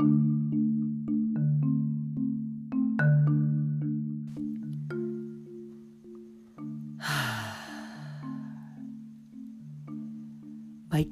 By 0.00 0.10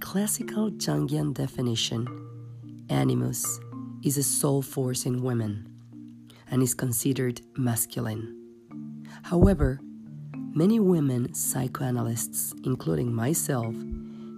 classical 0.00 0.72
Jungian 0.72 1.32
definition, 1.32 2.08
animus 2.88 3.60
is 4.02 4.18
a 4.18 4.24
soul 4.24 4.62
force 4.62 5.06
in 5.06 5.22
women 5.22 5.68
and 6.50 6.60
is 6.60 6.74
considered 6.74 7.40
masculine. 7.56 8.36
However, 9.22 9.78
many 10.54 10.80
women 10.80 11.32
psychoanalysts, 11.34 12.52
including 12.64 13.14
myself, 13.14 13.76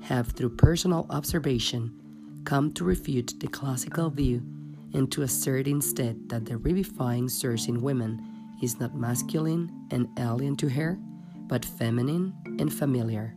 have, 0.02 0.28
through 0.28 0.50
personal 0.56 1.06
observation, 1.08 1.98
come 2.44 2.72
to 2.74 2.84
refute 2.84 3.34
the 3.40 3.48
classical 3.48 4.10
view 4.10 4.42
and 4.92 5.10
to 5.10 5.22
assert 5.22 5.66
instead 5.66 6.28
that 6.28 6.44
the 6.44 6.56
revivifying 6.56 7.28
source 7.28 7.68
in 7.68 7.82
women 7.82 8.22
is 8.62 8.78
not 8.78 8.94
masculine 8.94 9.70
and 9.90 10.08
alien 10.18 10.56
to 10.56 10.68
her, 10.68 10.98
but 11.48 11.64
feminine 11.64 12.32
and 12.58 12.72
familiar. 12.72 13.34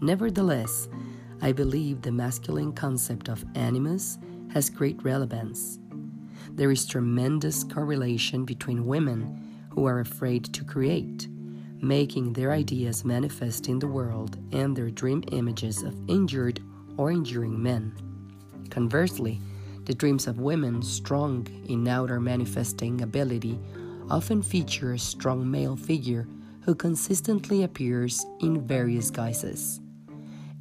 Nevertheless, 0.00 0.88
I 1.42 1.52
believe 1.52 2.02
the 2.02 2.12
masculine 2.12 2.72
concept 2.72 3.28
of 3.28 3.44
animus 3.54 4.18
has 4.52 4.68
great 4.68 5.02
relevance. 5.02 5.78
There 6.52 6.70
is 6.70 6.86
tremendous 6.86 7.64
correlation 7.64 8.44
between 8.44 8.86
women 8.86 9.68
who 9.70 9.86
are 9.86 10.00
afraid 10.00 10.44
to 10.52 10.64
create, 10.64 11.28
making 11.80 12.32
their 12.32 12.52
ideas 12.52 13.04
manifest 13.04 13.68
in 13.68 13.78
the 13.78 13.86
world, 13.86 14.38
and 14.52 14.74
their 14.74 14.90
dream 14.90 15.22
images 15.30 15.82
of 15.82 15.94
injured 16.08 16.60
or 16.96 17.10
enduring 17.10 17.62
men. 17.62 17.94
Conversely, 18.70 19.40
the 19.84 19.94
dreams 19.94 20.26
of 20.26 20.40
women 20.40 20.82
strong 20.82 21.46
in 21.66 21.88
outer 21.88 22.20
manifesting 22.20 23.00
ability 23.00 23.58
often 24.08 24.42
feature 24.42 24.92
a 24.92 24.98
strong 24.98 25.50
male 25.50 25.76
figure 25.76 26.26
who 26.62 26.74
consistently 26.74 27.62
appears 27.62 28.24
in 28.40 28.66
various 28.66 29.10
guises. 29.10 29.80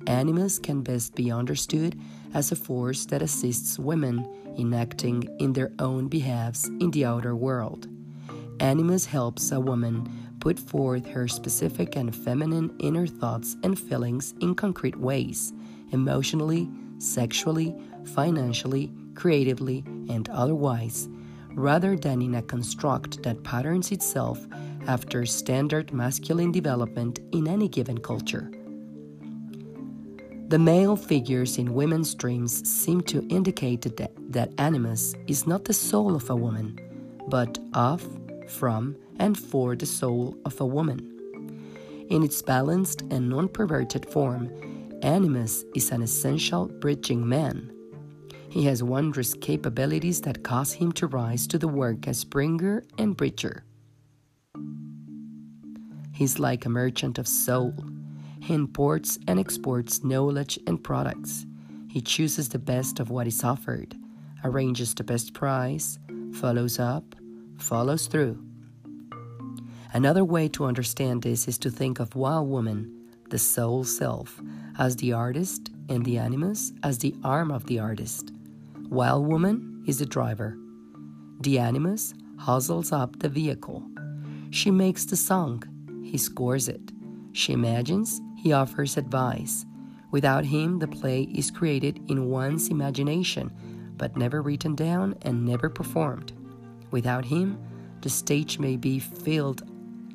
Animus 0.07 0.57
can 0.57 0.81
best 0.81 1.13
be 1.15 1.31
understood 1.31 1.99
as 2.33 2.51
a 2.51 2.55
force 2.55 3.05
that 3.07 3.21
assists 3.21 3.77
women 3.77 4.27
in 4.57 4.73
acting 4.73 5.23
in 5.39 5.53
their 5.53 5.71
own 5.79 6.07
behalves 6.07 6.67
in 6.67 6.91
the 6.91 7.05
outer 7.05 7.35
world. 7.35 7.87
Animus 8.59 9.05
helps 9.05 9.51
a 9.51 9.59
woman 9.59 10.09
put 10.39 10.59
forth 10.59 11.05
her 11.07 11.27
specific 11.27 11.95
and 11.95 12.15
feminine 12.15 12.73
inner 12.79 13.07
thoughts 13.07 13.55
and 13.63 13.77
feelings 13.77 14.33
in 14.39 14.55
concrete 14.55 14.97
ways, 14.97 15.53
emotionally, 15.91 16.69
sexually, 16.97 17.75
financially, 18.05 18.91
creatively, 19.15 19.83
and 20.09 20.29
otherwise, 20.29 21.09
rather 21.53 21.95
than 21.95 22.21
in 22.21 22.35
a 22.35 22.41
construct 22.41 23.23
that 23.23 23.43
patterns 23.43 23.91
itself 23.91 24.47
after 24.87 25.25
standard 25.25 25.91
masculine 25.93 26.51
development 26.51 27.19
in 27.31 27.47
any 27.47 27.67
given 27.67 27.97
culture. 27.97 28.49
The 30.47 30.57
male 30.57 30.95
figures 30.95 31.59
in 31.59 31.75
women's 31.75 32.15
dreams 32.15 32.67
seem 32.67 33.01
to 33.01 33.23
indicate 33.27 33.83
that, 33.83 34.11
that 34.31 34.51
animus 34.57 35.13
is 35.27 35.45
not 35.45 35.65
the 35.65 35.73
soul 35.73 36.15
of 36.15 36.29
a 36.31 36.35
woman, 36.35 36.79
but 37.27 37.59
of, 37.75 38.03
from, 38.47 38.95
and 39.19 39.37
for 39.37 39.75
the 39.75 39.85
soul 39.85 40.35
of 40.45 40.59
a 40.59 40.65
woman. 40.65 41.05
In 42.09 42.23
its 42.23 42.41
balanced 42.41 43.03
and 43.11 43.29
non 43.29 43.47
perverted 43.47 44.09
form, 44.09 44.49
Animus 45.01 45.63
is 45.75 45.91
an 45.91 46.01
essential 46.01 46.67
bridging 46.67 47.27
man. 47.27 47.71
He 48.49 48.65
has 48.65 48.83
wondrous 48.83 49.33
capabilities 49.33 50.21
that 50.21 50.43
cause 50.43 50.73
him 50.73 50.91
to 50.93 51.07
rise 51.07 51.47
to 51.47 51.57
the 51.57 51.67
work 51.67 52.07
as 52.07 52.25
bringer 52.25 52.83
and 52.97 53.15
bridger. 53.15 53.63
He's 56.13 56.39
like 56.39 56.65
a 56.65 56.69
merchant 56.69 57.17
of 57.17 57.27
soul 57.27 57.73
he 58.41 58.53
imports 58.53 59.19
and 59.27 59.39
exports 59.39 60.03
knowledge 60.03 60.57
and 60.65 60.83
products. 60.83 61.45
He 61.89 62.01
chooses 62.01 62.49
the 62.49 62.59
best 62.59 62.99
of 62.99 63.09
what 63.09 63.27
is 63.27 63.43
offered, 63.43 63.95
arranges 64.43 64.93
the 64.93 65.03
best 65.03 65.33
price, 65.33 65.99
follows 66.33 66.79
up, 66.79 67.15
follows 67.57 68.07
through. 68.07 68.41
Another 69.91 70.23
way 70.23 70.47
to 70.49 70.65
understand 70.65 71.21
this 71.21 71.47
is 71.47 71.57
to 71.59 71.69
think 71.69 71.99
of 71.99 72.15
Wild 72.15 72.49
Woman, 72.49 72.91
the 73.29 73.39
soul 73.39 73.83
self, 73.83 74.41
as 74.79 74.95
the 74.95 75.11
artist 75.11 75.69
and 75.89 76.05
the 76.05 76.17
animus 76.17 76.71
as 76.83 76.97
the 76.97 77.13
arm 77.23 77.51
of 77.51 77.65
the 77.67 77.77
artist. 77.77 78.31
while 78.87 79.23
Woman 79.23 79.83
is 79.85 79.99
the 79.99 80.05
driver. 80.05 80.57
The 81.41 81.59
animus 81.59 82.13
hustles 82.39 82.91
up 82.91 83.19
the 83.19 83.29
vehicle. 83.29 83.83
She 84.49 84.71
makes 84.71 85.05
the 85.05 85.15
song, 85.15 85.63
he 86.03 86.17
scores 86.17 86.67
it. 86.67 86.81
She 87.33 87.53
imagines, 87.53 88.19
he 88.37 88.53
offers 88.53 88.97
advice. 88.97 89.65
Without 90.11 90.45
him, 90.45 90.79
the 90.79 90.87
play 90.87 91.23
is 91.35 91.51
created 91.51 91.99
in 92.09 92.29
one's 92.29 92.69
imagination, 92.69 93.51
but 93.97 94.17
never 94.17 94.41
written 94.41 94.73
down 94.75 95.13
and 95.21 95.45
never 95.45 95.69
performed. 95.69 96.31
Without 96.89 97.25
him, 97.25 97.59
the 98.01 98.09
stage 98.09 98.57
may 98.57 98.75
be 98.75 98.97
filled 98.97 99.61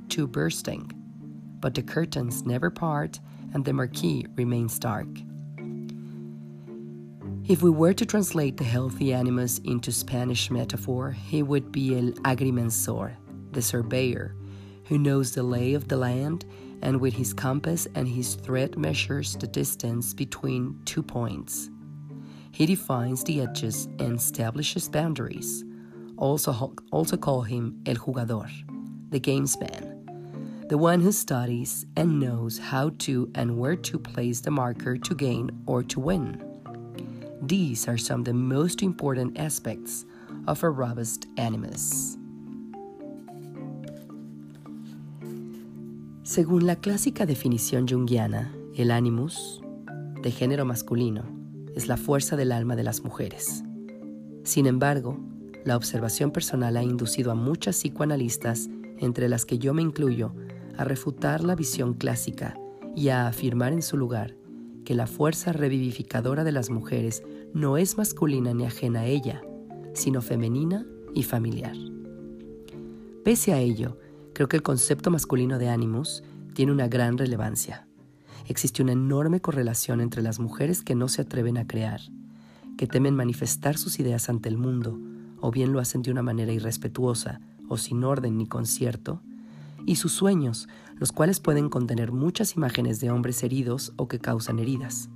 to 0.09 0.27
bursting, 0.27 0.91
but 1.61 1.75
the 1.75 1.83
curtains 1.83 2.45
never 2.45 2.71
part 2.71 3.21
and 3.54 3.65
the 3.65 3.72
marquee 3.72 4.26
remains 4.37 4.78
dark. 4.78 5.09
If 7.47 7.62
we 7.62 7.70
were 7.70 7.92
to 7.94 8.06
translate 8.06 8.56
the 8.56 8.65
healthy 8.65 9.12
animus 9.12 9.59
into 9.65 9.92
Spanish 9.92 10.50
metaphor, 10.50 11.12
he 11.12 11.42
would 11.42 11.70
be 11.72 11.97
el 11.97 12.12
agrimensor, 12.25 13.16
the 13.53 13.62
surveyor, 13.62 14.34
who 14.84 14.98
knows 14.98 15.32
the 15.32 15.42
lay 15.42 15.75
of 15.75 15.88
the 15.88 15.97
land 15.97 16.44
and 16.82 17.00
with 17.00 17.15
his 17.15 17.32
compass 17.32 17.87
and 17.94 18.06
his 18.06 18.34
thread 18.34 18.76
measures 18.76 19.37
the 19.37 19.47
distance 19.47 20.12
between 20.15 20.78
two 20.84 21.03
points. 21.03 21.71
He 22.53 22.66
defines 22.66 23.25
the 23.25 23.41
edges 23.41 23.86
and 23.98 24.16
establishes 24.16 24.88
boundaries. 24.88 25.65
Also, 26.16 26.72
also 26.92 27.16
call 27.16 27.42
him 27.42 27.81
el 27.86 27.97
jugador, 27.97 28.48
the 29.10 29.19
gamesman, 29.19 29.94
the 30.69 30.79
one 30.79 31.01
who 31.01 31.13
studies 31.13 31.85
and 31.97 32.19
knows 32.19 32.59
how 32.59 32.91
to 32.99 33.31
and 33.35 33.59
where 33.59 33.77
to 33.77 33.99
place 33.99 34.41
the 34.41 34.51
marker 34.51 34.97
to 34.97 35.15
gain 35.15 35.51
or 35.67 35.83
to 35.83 36.01
win. 36.01 36.43
These 37.43 37.87
are 37.87 37.99
some 37.99 38.21
of 38.21 38.25
the 38.25 38.33
most 38.33 38.83
important 38.83 39.39
aspects 39.39 40.07
of 40.47 40.63
a 40.63 40.71
robust 40.71 41.27
animus. 41.37 42.17
Según 46.23 46.67
la 46.67 46.77
clásica 46.77 47.27
definición 47.27 47.87
junguiana, 47.87 48.51
el 48.79 48.91
animus, 48.91 49.61
de 50.23 50.31
género 50.31 50.65
masculino, 50.65 51.25
es 51.77 51.87
la 51.87 51.99
fuerza 51.99 52.37
del 52.37 52.51
alma 52.51 52.77
de 52.77 52.85
las 52.85 53.05
mujeres. 53.05 53.63
Sin 54.43 54.67
embargo, 54.67 55.19
la 55.65 55.77
observación 55.77 56.31
personal 56.31 56.79
ha 56.79 56.83
inducido 56.83 57.31
a 57.31 57.35
muchas 57.35 57.77
psicoanalistas, 57.77 58.71
entre 58.99 59.29
las 59.29 59.45
que 59.45 59.59
yo 59.59 59.75
me 59.75 59.83
incluyo, 59.83 60.33
a 60.77 60.85
refutar 60.85 61.43
la 61.45 61.55
visión 61.55 61.95
clásica 61.95 62.55
y 62.95 63.09
a 63.09 63.27
afirmar 63.27 63.73
en 63.73 63.83
su 63.83 63.97
lugar 63.97 64.37
que 64.85 64.95
la 64.95 65.07
fuerza 65.07 65.53
revivificadora 65.53 66.45
de 66.45 66.53
las 66.53 66.71
mujeres 66.71 67.23
no 67.53 67.79
es 67.79 67.97
masculina 67.97 68.53
ni 68.53 68.67
ajena 68.67 69.01
a 69.01 69.07
ella, 69.07 69.43
sino 69.95 70.21
femenina 70.21 70.87
y 71.15 71.23
familiar. 71.23 71.77
Pese 73.25 73.53
a 73.53 73.59
ello, 73.59 73.97
Creo 74.34 74.49
que 74.49 74.57
el 74.57 74.65
concepto 74.65 75.13
masculino 75.13 75.59
de 75.61 75.69
animus 75.69 76.25
tiene 76.55 76.73
una 76.73 76.89
gran 76.89 77.17
relevancia. 77.17 77.87
Existe 78.49 78.83
una 78.83 78.91
enorme 78.91 79.41
correlación 79.41 80.01
entre 80.01 80.23
las 80.23 80.41
mujeres 80.41 80.83
que 80.83 80.97
no 80.97 81.07
se 81.07 81.23
atreven 81.23 81.57
a 81.57 81.69
crear, 81.69 82.01
que 82.77 82.89
temen 82.89 83.15
manifestar 83.15 83.79
sus 83.79 84.01
ideas 84.01 84.29
ante 84.29 84.49
el 84.49 84.59
mundo, 84.59 84.98
o 85.41 85.53
bien 85.53 85.72
lo 85.72 85.78
hacen 85.78 86.03
de 86.03 86.10
una 86.10 86.22
manera 86.22 86.53
irrespetuosa 86.53 87.41
o 87.69 87.77
sin 87.78 88.03
orden 88.03 88.37
ni 88.37 88.48
concierto, 88.48 89.22
y 89.86 89.97
sus 89.97 90.13
sueños, 90.13 90.69
los 90.97 91.13
cuales 91.13 91.41
pueden 91.41 91.69
contener 91.69 92.13
muchas 92.13 92.57
imágenes 92.57 93.01
de 93.01 93.10
hombres 93.10 93.42
heridos 93.42 93.92
o 93.97 94.09
que 94.09 94.19
causan 94.19 94.59
heridas. 94.59 95.09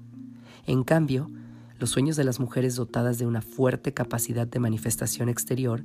En 0.67 0.85
cambio, 0.85 1.31
los 1.79 1.91
sueños 1.91 2.17
de 2.17 2.25
las 2.25 2.41
mujeres 2.41 2.75
dotadas 2.75 3.19
de 3.19 3.27
una 3.27 3.41
fuerte 3.41 3.95
capacidad 3.95 4.47
de 4.47 4.59
manifestación 4.59 5.29
exterior 5.29 5.85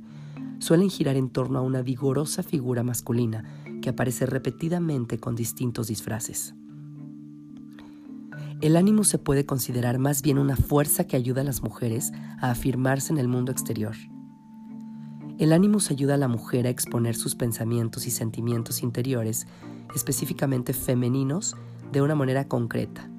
suelen 0.58 0.90
girar 0.90 1.16
en 1.16 1.30
torno 1.30 1.58
a 1.58 1.62
una 1.62 1.82
vigorosa 1.82 2.42
figura 2.42 2.82
masculina 2.82 3.44
que 3.80 3.90
aparece 3.90 4.26
repetidamente 4.26 5.18
con 5.18 5.36
distintos 5.36 5.86
disfraces. 5.86 6.54
El 8.60 8.76
ánimo 8.76 9.04
se 9.04 9.18
puede 9.18 9.44
considerar 9.44 9.98
más 9.98 10.22
bien 10.22 10.38
una 10.38 10.56
fuerza 10.56 11.06
que 11.06 11.16
ayuda 11.16 11.42
a 11.42 11.44
las 11.44 11.62
mujeres 11.62 12.12
a 12.40 12.50
afirmarse 12.50 13.12
en 13.12 13.18
el 13.18 13.28
mundo 13.28 13.52
exterior. 13.52 13.94
El 15.36 15.52
ánimo 15.52 15.78
ayuda 15.90 16.14
a 16.14 16.18
la 16.18 16.28
mujer 16.28 16.66
a 16.66 16.70
exponer 16.70 17.16
sus 17.16 17.34
pensamientos 17.34 18.06
y 18.06 18.12
sentimientos 18.12 18.84
interiores, 18.84 19.48
específicamente 19.92 20.72
femeninos, 20.72 21.56
de 21.90 22.02
una 22.02 22.14
manera 22.14 22.46
concreta, 22.46 23.10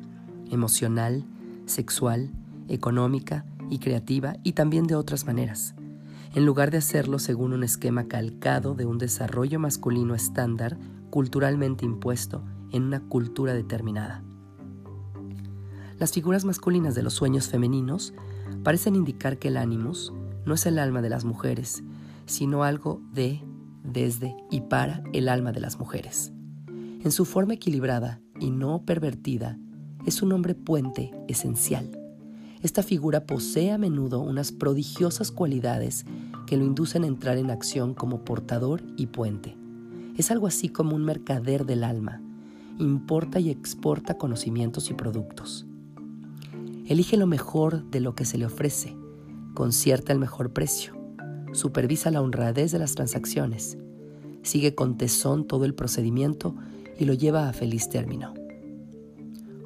emocional, 0.49 1.25
sexual, 1.65 2.31
económica 2.69 3.45
y 3.69 3.79
creativa 3.79 4.37
y 4.43 4.53
también 4.53 4.87
de 4.87 4.95
otras 4.95 5.25
maneras, 5.25 5.75
en 6.33 6.45
lugar 6.45 6.71
de 6.71 6.77
hacerlo 6.77 7.19
según 7.19 7.51
un 7.51 7.65
esquema 7.65 8.07
calcado 8.07 8.75
de 8.75 8.85
un 8.85 8.97
desarrollo 8.97 9.59
masculino 9.59 10.15
estándar 10.15 10.77
culturalmente 11.09 11.83
impuesto 11.83 12.45
en 12.71 12.83
una 12.83 13.01
cultura 13.01 13.53
determinada. 13.53 14.23
Las 15.99 16.13
figuras 16.13 16.45
masculinas 16.45 16.95
de 16.95 17.03
los 17.03 17.13
sueños 17.13 17.49
femeninos 17.49 18.13
parecen 18.63 18.95
indicar 18.95 19.37
que 19.37 19.49
el 19.49 19.57
ánimos 19.57 20.13
no 20.45 20.53
es 20.53 20.65
el 20.65 20.79
alma 20.79 21.01
de 21.01 21.09
las 21.09 21.25
mujeres, 21.25 21.83
sino 22.25 22.63
algo 22.63 23.01
de, 23.13 23.41
desde 23.83 24.35
y 24.49 24.61
para 24.61 25.03
el 25.13 25.29
alma 25.29 25.51
de 25.51 25.59
las 25.59 25.79
mujeres. 25.79 26.31
En 26.67 27.11
su 27.11 27.25
forma 27.25 27.53
equilibrada 27.53 28.21
y 28.39 28.49
no 28.49 28.83
pervertida, 28.83 29.57
es 30.05 30.21
un 30.21 30.31
hombre 30.31 30.55
puente 30.55 31.11
esencial. 31.27 31.99
Esta 32.61 32.81
figura 32.81 33.25
posee 33.25 33.71
a 33.71 33.77
menudo 33.77 34.21
unas 34.21 34.51
prodigiosas 34.51 35.31
cualidades 35.31 36.05
que 36.47 36.57
lo 36.57 36.65
inducen 36.65 37.03
a 37.03 37.07
entrar 37.07 37.37
en 37.37 37.51
acción 37.51 37.93
como 37.93 38.23
portador 38.23 38.81
y 38.97 39.07
puente. 39.07 39.55
Es 40.17 40.31
algo 40.31 40.47
así 40.47 40.69
como 40.69 40.95
un 40.95 41.03
mercader 41.03 41.65
del 41.65 41.83
alma. 41.83 42.21
Importa 42.79 43.39
y 43.39 43.49
exporta 43.49 44.17
conocimientos 44.17 44.89
y 44.89 44.93
productos. 44.93 45.65
Elige 46.87 47.17
lo 47.17 47.27
mejor 47.27 47.83
de 47.89 47.99
lo 47.99 48.15
que 48.15 48.25
se 48.25 48.37
le 48.37 48.45
ofrece, 48.45 48.95
concierta 49.53 50.13
el 50.13 50.19
mejor 50.19 50.51
precio, 50.53 50.94
supervisa 51.55 52.11
la 52.11 52.21
honradez 52.21 52.71
de 52.71 52.79
las 52.79 52.95
transacciones, 52.95 53.77
sigue 54.43 54.75
con 54.75 54.97
tesón 54.97 55.47
todo 55.47 55.65
el 55.65 55.73
procedimiento 55.73 56.55
y 56.99 57.05
lo 57.05 57.13
lleva 57.13 57.49
a 57.49 57.53
feliz 57.53 57.89
término. 57.89 58.33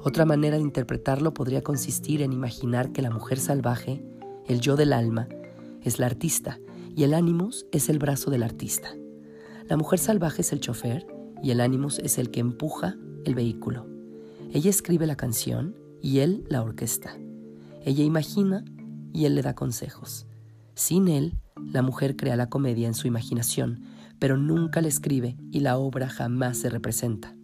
Otra 0.02 0.24
manera 0.24 0.56
de 0.56 0.62
interpretarlo 0.62 1.34
podría 1.34 1.62
consistir 1.62 2.22
en 2.22 2.32
imaginar 2.32 2.90
que 2.92 3.02
la 3.02 3.10
mujer 3.10 3.38
salvaje, 3.38 4.02
el 4.46 4.60
yo 4.60 4.76
del 4.76 4.94
alma, 4.94 5.28
es 5.82 5.98
la 5.98 6.06
artista 6.06 6.58
y 6.96 7.04
el 7.04 7.12
ánimos 7.12 7.66
es 7.72 7.88
el 7.88 7.98
brazo 7.98 8.30
del 8.30 8.42
artista. 8.42 8.94
La 9.68 9.76
mujer 9.76 9.98
salvaje 9.98 10.40
es 10.42 10.52
el 10.52 10.60
chofer 10.60 11.06
y 11.42 11.50
el 11.50 11.60
ánimos 11.60 11.98
es 11.98 12.18
el 12.18 12.30
que 12.30 12.40
empuja 12.40 12.96
el 13.24 13.34
vehículo. 13.34 13.86
Ella 14.52 14.70
escribe 14.70 15.06
la 15.06 15.16
canción 15.16 15.76
y 16.00 16.20
él 16.20 16.44
la 16.48 16.62
orquesta. 16.62 17.16
Ella 17.84 18.02
imagina 18.02 18.64
y 19.12 19.26
él 19.26 19.34
le 19.34 19.42
da 19.42 19.54
consejos. 19.54 20.26
Sin 20.74 21.08
él, 21.08 21.34
la 21.56 21.82
mujer 21.82 22.16
crea 22.16 22.36
la 22.36 22.48
comedia 22.48 22.86
en 22.86 22.94
su 22.94 23.06
imaginación, 23.06 23.80
pero 24.18 24.36
nunca 24.36 24.80
la 24.80 24.88
escribe 24.88 25.36
y 25.50 25.60
la 25.60 25.76
obra 25.76 26.08
jamás 26.08 26.58
se 26.58 26.70
representa. 26.70 27.34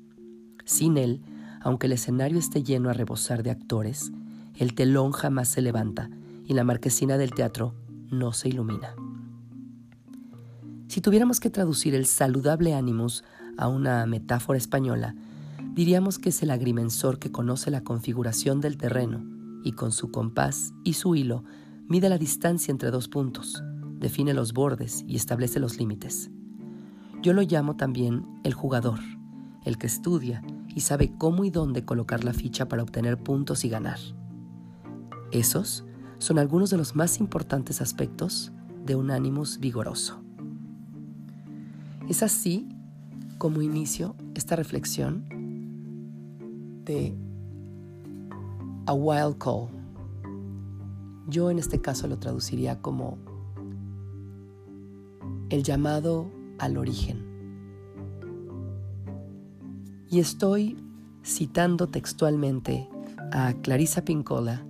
Sin 0.65 0.97
él, 0.97 1.23
aunque 1.61 1.87
el 1.87 1.93
escenario 1.93 2.39
esté 2.39 2.63
lleno 2.63 2.91
a 2.91 2.93
rebosar 2.93 3.43
de 3.43 3.51
actores, 3.51 4.13
el 4.57 4.75
telón 4.75 5.13
jamás 5.13 5.49
se 5.49 5.63
levanta 5.63 6.11
y 6.45 6.55
la 6.55 6.65
marquesina 6.65 7.19
del 7.19 7.33
teatro 7.33 7.75
no 8.11 8.33
se 8.33 8.49
ilumina. 8.49 8.95
Si 10.89 11.01
tuviéramos 11.01 11.41
que 11.41 11.51
traducir 11.51 11.95
el 11.95 12.07
saludable 12.07 12.75
ánimos 12.75 13.25
a 13.59 13.69
una 13.69 14.07
metáfora 14.07 14.59
española, 14.59 15.15
diríamos 15.75 16.19
que 16.19 16.29
es 16.29 16.43
el 16.43 16.51
agrimensor 16.51 17.19
que 17.19 17.33
conoce 17.33 17.71
la 17.71 17.83
configuración 17.83 18.61
del 18.61 18.77
terreno 18.77 19.25
y 19.65 19.73
con 19.73 19.93
su 19.93 20.11
compás 20.11 20.73
y 20.85 20.95
su 20.95 21.15
hilo 21.17 21.45
mide 21.89 22.09
la 22.09 22.19
distancia 22.19 22.73
entre 22.73 22.91
dos 22.91 23.09
puntos, 23.09 23.63
define 23.99 24.35
los 24.35 24.53
bordes 24.53 25.05
y 25.07 25.17
establece 25.17 25.61
los 25.61 25.79
límites. 25.79 26.31
Yo 27.23 27.33
lo 27.33 27.43
llamo 27.43 27.77
también 27.77 28.27
el 28.45 28.55
jugador, 28.55 29.01
el 29.65 29.79
que 29.79 29.87
estudia 29.87 30.43
y 30.75 30.81
sabe 30.81 31.13
cómo 31.17 31.45
y 31.45 31.51
dónde 31.51 31.85
colocar 31.85 32.25
la 32.25 32.33
ficha 32.33 32.69
para 32.69 32.83
obtener 32.83 33.17
puntos 33.19 33.65
y 33.65 33.69
ganar. 33.69 33.99
Esos 35.33 35.85
son 36.19 36.39
algunos 36.39 36.71
de 36.71 36.77
los 36.77 36.95
más 36.95 37.19
importantes 37.19 37.81
aspectos 37.81 38.53
de 38.85 38.95
un 38.95 39.11
ánimos 39.11 39.59
vigoroso. 39.59 40.23
Es 42.09 42.23
así 42.23 42.69
como 43.39 43.63
inicio 43.63 44.15
esta 44.35 44.57
reflexión 44.57 45.25
de 46.85 47.17
A 48.87 48.93
Wild 48.95 49.39
Call. 49.39 49.69
Yo 51.29 51.51
en 51.51 51.59
este 51.59 51.81
caso 51.81 52.07
lo 52.07 52.19
traduciría 52.19 52.81
como 52.81 53.19
el 55.51 55.63
llamado 55.63 56.31
al 56.59 56.77
origen. 56.77 57.25
Y 60.09 60.21
estoy 60.21 60.77
citando 61.25 61.89
textualmente 61.89 62.89
a 63.33 63.55
Clarissa 63.55 64.05
Pincola 64.05 64.65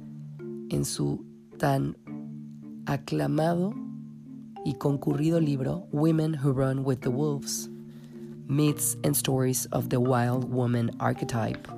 en 0.70 0.84
su 0.84 1.24
tan 1.58 1.96
aclamado 2.86 3.74
y 4.64 4.74
concurrido 4.74 5.40
libro 5.40 5.86
Women 5.92 6.38
Who 6.42 6.52
Run 6.52 6.84
with 6.84 6.98
the 6.98 7.08
Wolves, 7.08 7.70
Myths 8.48 8.96
and 9.04 9.14
Stories 9.14 9.68
of 9.72 9.88
the 9.88 9.98
Wild 9.98 10.50
Woman 10.50 10.90
Archetype, 10.98 11.68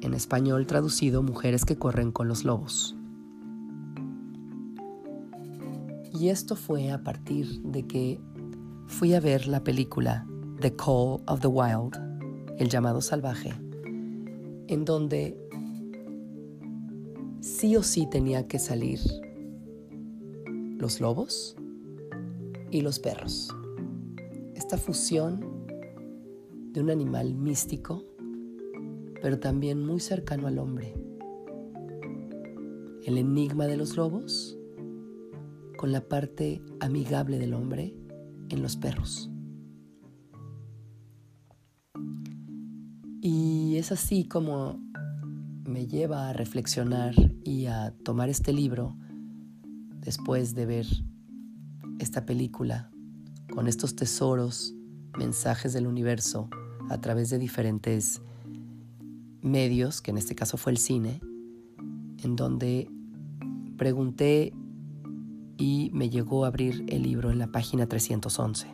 en 0.00 0.14
español 0.14 0.66
traducido 0.66 1.22
Mujeres 1.22 1.64
que 1.64 1.76
corren 1.76 2.12
con 2.12 2.28
los 2.28 2.44
lobos. 2.44 2.97
Y 6.18 6.30
esto 6.30 6.56
fue 6.56 6.90
a 6.90 7.04
partir 7.04 7.62
de 7.62 7.86
que 7.86 8.20
fui 8.88 9.14
a 9.14 9.20
ver 9.20 9.46
la 9.46 9.62
película 9.62 10.26
The 10.60 10.74
Call 10.74 11.22
of 11.28 11.40
the 11.40 11.46
Wild, 11.46 11.94
El 12.58 12.68
llamado 12.68 13.00
salvaje, 13.00 13.54
en 14.66 14.84
donde 14.84 15.38
sí 17.40 17.76
o 17.76 17.84
sí 17.84 18.08
tenía 18.10 18.48
que 18.48 18.58
salir 18.58 18.98
los 20.76 21.00
lobos 21.00 21.56
y 22.72 22.80
los 22.80 22.98
perros. 22.98 23.54
Esta 24.56 24.76
fusión 24.76 25.38
de 26.72 26.80
un 26.80 26.90
animal 26.90 27.34
místico 27.34 28.04
pero 29.22 29.38
también 29.38 29.84
muy 29.84 30.00
cercano 30.00 30.46
al 30.46 30.58
hombre. 30.58 30.94
El 33.04 33.18
enigma 33.18 33.66
de 33.66 33.76
los 33.76 33.96
lobos 33.96 34.57
con 35.78 35.92
la 35.92 36.00
parte 36.08 36.60
amigable 36.80 37.38
del 37.38 37.54
hombre 37.54 37.94
en 38.50 38.60
los 38.62 38.76
perros. 38.76 39.30
Y 43.22 43.76
es 43.76 43.92
así 43.92 44.24
como 44.24 44.80
me 45.64 45.86
lleva 45.86 46.28
a 46.28 46.32
reflexionar 46.32 47.14
y 47.44 47.66
a 47.66 47.94
tomar 48.04 48.28
este 48.28 48.52
libro 48.52 48.96
después 50.00 50.54
de 50.56 50.66
ver 50.66 50.86
esta 52.00 52.26
película 52.26 52.90
con 53.54 53.68
estos 53.68 53.94
tesoros, 53.94 54.74
mensajes 55.16 55.72
del 55.72 55.86
universo 55.86 56.50
a 56.90 57.00
través 57.00 57.30
de 57.30 57.38
diferentes 57.38 58.20
medios, 59.42 60.02
que 60.02 60.10
en 60.10 60.18
este 60.18 60.34
caso 60.34 60.56
fue 60.56 60.72
el 60.72 60.78
cine, 60.78 61.20
en 62.24 62.34
donde 62.34 62.90
pregunté 63.76 64.52
y 65.58 65.90
me 65.92 66.08
llegó 66.08 66.44
a 66.44 66.48
abrir 66.48 66.86
el 66.88 67.02
libro 67.02 67.30
en 67.30 67.38
la 67.38 67.48
página 67.48 67.86
311. 67.86 68.68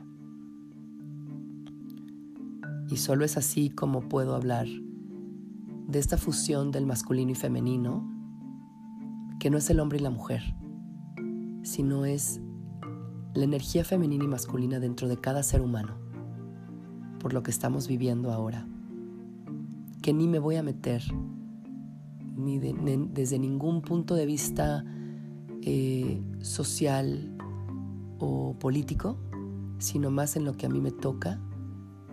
Y 2.89 2.97
solo 2.99 3.25
es 3.25 3.37
así 3.37 3.71
como 3.71 4.09
puedo 4.09 4.37
hablar 4.37 4.67
de 5.89 5.99
esta 5.99 6.17
fusión 6.17 6.71
del 6.71 6.87
masculino 6.87 7.33
y 7.33 7.35
femenino, 7.35 8.09
que 9.41 9.51
no 9.51 9.59
es 9.59 9.69
el 9.71 9.81
hombre 9.81 9.99
y 9.99 10.03
la 10.03 10.11
mujer, 10.11 10.43
sino 11.63 12.05
es 12.05 12.41
la 13.35 13.45
energía 13.45 13.85
femenina 13.85 14.25
y 14.25 14.29
masculina 14.29 14.79
dentro 14.79 15.09
de 15.09 15.17
cada 15.17 15.43
ser 15.43 15.63
humano, 15.63 15.97
por 17.19 17.33
lo 17.33 17.43
que 17.43 17.51
estamos 17.51 17.89
viviendo 17.89 18.31
ahora 18.31 18.69
que 20.05 20.13
ni 20.13 20.29
me 20.29 20.39
voy 20.39 20.57
a 20.57 20.63
meter, 20.63 21.03
ni, 22.37 22.59
desde 22.59 23.39
ningún 23.39 23.81
punto 23.81 24.15
de 24.15 24.27
vista 24.27 24.85
eh, 25.67 26.21
social 26.43 27.35
o 28.19 28.55
político, 28.59 29.17
sino 29.79 30.11
más 30.11 30.37
en 30.37 30.45
lo 30.45 30.57
que 30.57 30.67
a 30.67 30.69
mí 30.69 30.81
me 30.81 30.91
toca. 30.91 31.41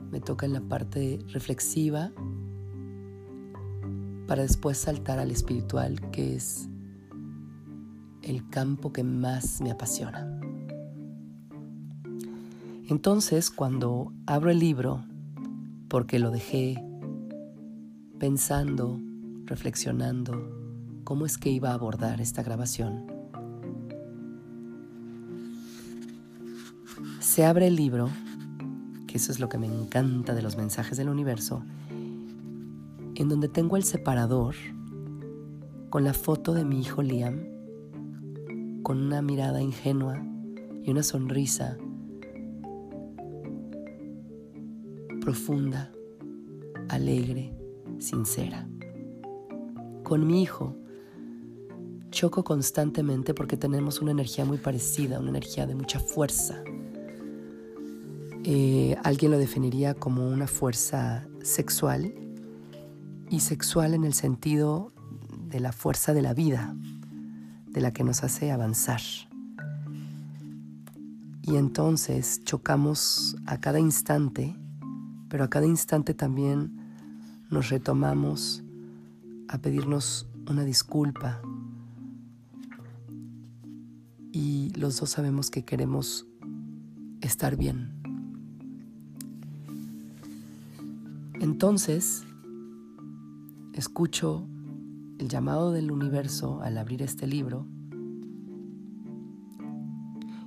Me 0.09 0.21
toca 0.21 0.45
en 0.45 0.53
la 0.53 0.61
parte 0.61 1.19
reflexiva 1.33 2.11
para 4.27 4.43
después 4.43 4.77
saltar 4.77 5.19
al 5.19 5.31
espiritual, 5.31 5.99
que 6.11 6.35
es 6.35 6.69
el 8.21 8.47
campo 8.49 8.93
que 8.93 9.03
más 9.03 9.59
me 9.59 9.71
apasiona. 9.71 10.39
Entonces, 12.87 13.51
cuando 13.51 14.13
abro 14.25 14.51
el 14.51 14.59
libro, 14.59 15.03
porque 15.89 16.19
lo 16.19 16.31
dejé 16.31 16.81
pensando, 18.17 18.97
reflexionando 19.45 20.61
cómo 21.03 21.25
es 21.25 21.37
que 21.37 21.49
iba 21.49 21.71
a 21.71 21.73
abordar 21.73 22.21
esta 22.21 22.43
grabación. 22.43 23.10
Se 27.31 27.45
abre 27.45 27.67
el 27.67 27.77
libro, 27.77 28.09
que 29.07 29.15
eso 29.15 29.31
es 29.31 29.39
lo 29.39 29.47
que 29.47 29.57
me 29.57 29.65
encanta 29.65 30.35
de 30.35 30.41
los 30.41 30.57
mensajes 30.57 30.97
del 30.97 31.07
universo, 31.07 31.63
en 33.15 33.29
donde 33.29 33.47
tengo 33.47 33.77
el 33.77 33.85
separador 33.85 34.55
con 35.89 36.03
la 36.03 36.13
foto 36.13 36.53
de 36.53 36.65
mi 36.65 36.81
hijo 36.81 37.01
Liam 37.01 37.45
con 38.83 39.01
una 39.01 39.21
mirada 39.21 39.61
ingenua 39.61 40.21
y 40.83 40.91
una 40.91 41.03
sonrisa 41.03 41.77
profunda, 45.21 45.89
alegre, 46.89 47.55
sincera. 47.97 48.67
Con 50.03 50.27
mi 50.27 50.41
hijo 50.41 50.75
choco 52.09 52.43
constantemente 52.43 53.33
porque 53.33 53.55
tenemos 53.55 54.01
una 54.01 54.11
energía 54.11 54.43
muy 54.43 54.57
parecida, 54.57 55.21
una 55.21 55.29
energía 55.29 55.65
de 55.65 55.75
mucha 55.75 56.01
fuerza. 56.01 56.61
Eh, 58.43 58.97
alguien 59.03 59.31
lo 59.31 59.37
definiría 59.37 59.93
como 59.93 60.27
una 60.27 60.47
fuerza 60.47 61.27
sexual 61.43 62.13
y 63.29 63.39
sexual 63.41 63.93
en 63.93 64.03
el 64.03 64.13
sentido 64.13 64.91
de 65.47 65.59
la 65.59 65.71
fuerza 65.71 66.13
de 66.13 66.23
la 66.23 66.33
vida, 66.33 66.75
de 67.67 67.81
la 67.81 67.93
que 67.93 68.03
nos 68.03 68.23
hace 68.23 68.51
avanzar. 68.51 69.01
Y 71.43 71.55
entonces 71.55 72.41
chocamos 72.43 73.35
a 73.45 73.59
cada 73.59 73.79
instante, 73.79 74.55
pero 75.29 75.43
a 75.43 75.49
cada 75.49 75.67
instante 75.67 76.13
también 76.15 76.71
nos 77.51 77.69
retomamos 77.69 78.63
a 79.49 79.59
pedirnos 79.59 80.27
una 80.49 80.63
disculpa. 80.63 81.41
Y 84.31 84.71
los 84.75 84.99
dos 84.99 85.11
sabemos 85.11 85.51
que 85.51 85.63
queremos 85.63 86.25
estar 87.21 87.55
bien. 87.55 88.00
Entonces, 91.41 92.23
escucho 93.73 94.47
el 95.17 95.27
llamado 95.27 95.71
del 95.71 95.91
universo 95.91 96.61
al 96.61 96.77
abrir 96.77 97.01
este 97.01 97.25
libro 97.25 97.65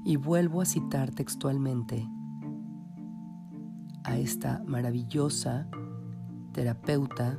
y 0.04 0.14
vuelvo 0.14 0.60
a 0.60 0.64
citar 0.64 1.10
textualmente 1.10 2.08
a 4.04 4.18
esta 4.18 4.62
maravillosa 4.68 5.68
terapeuta 6.52 7.38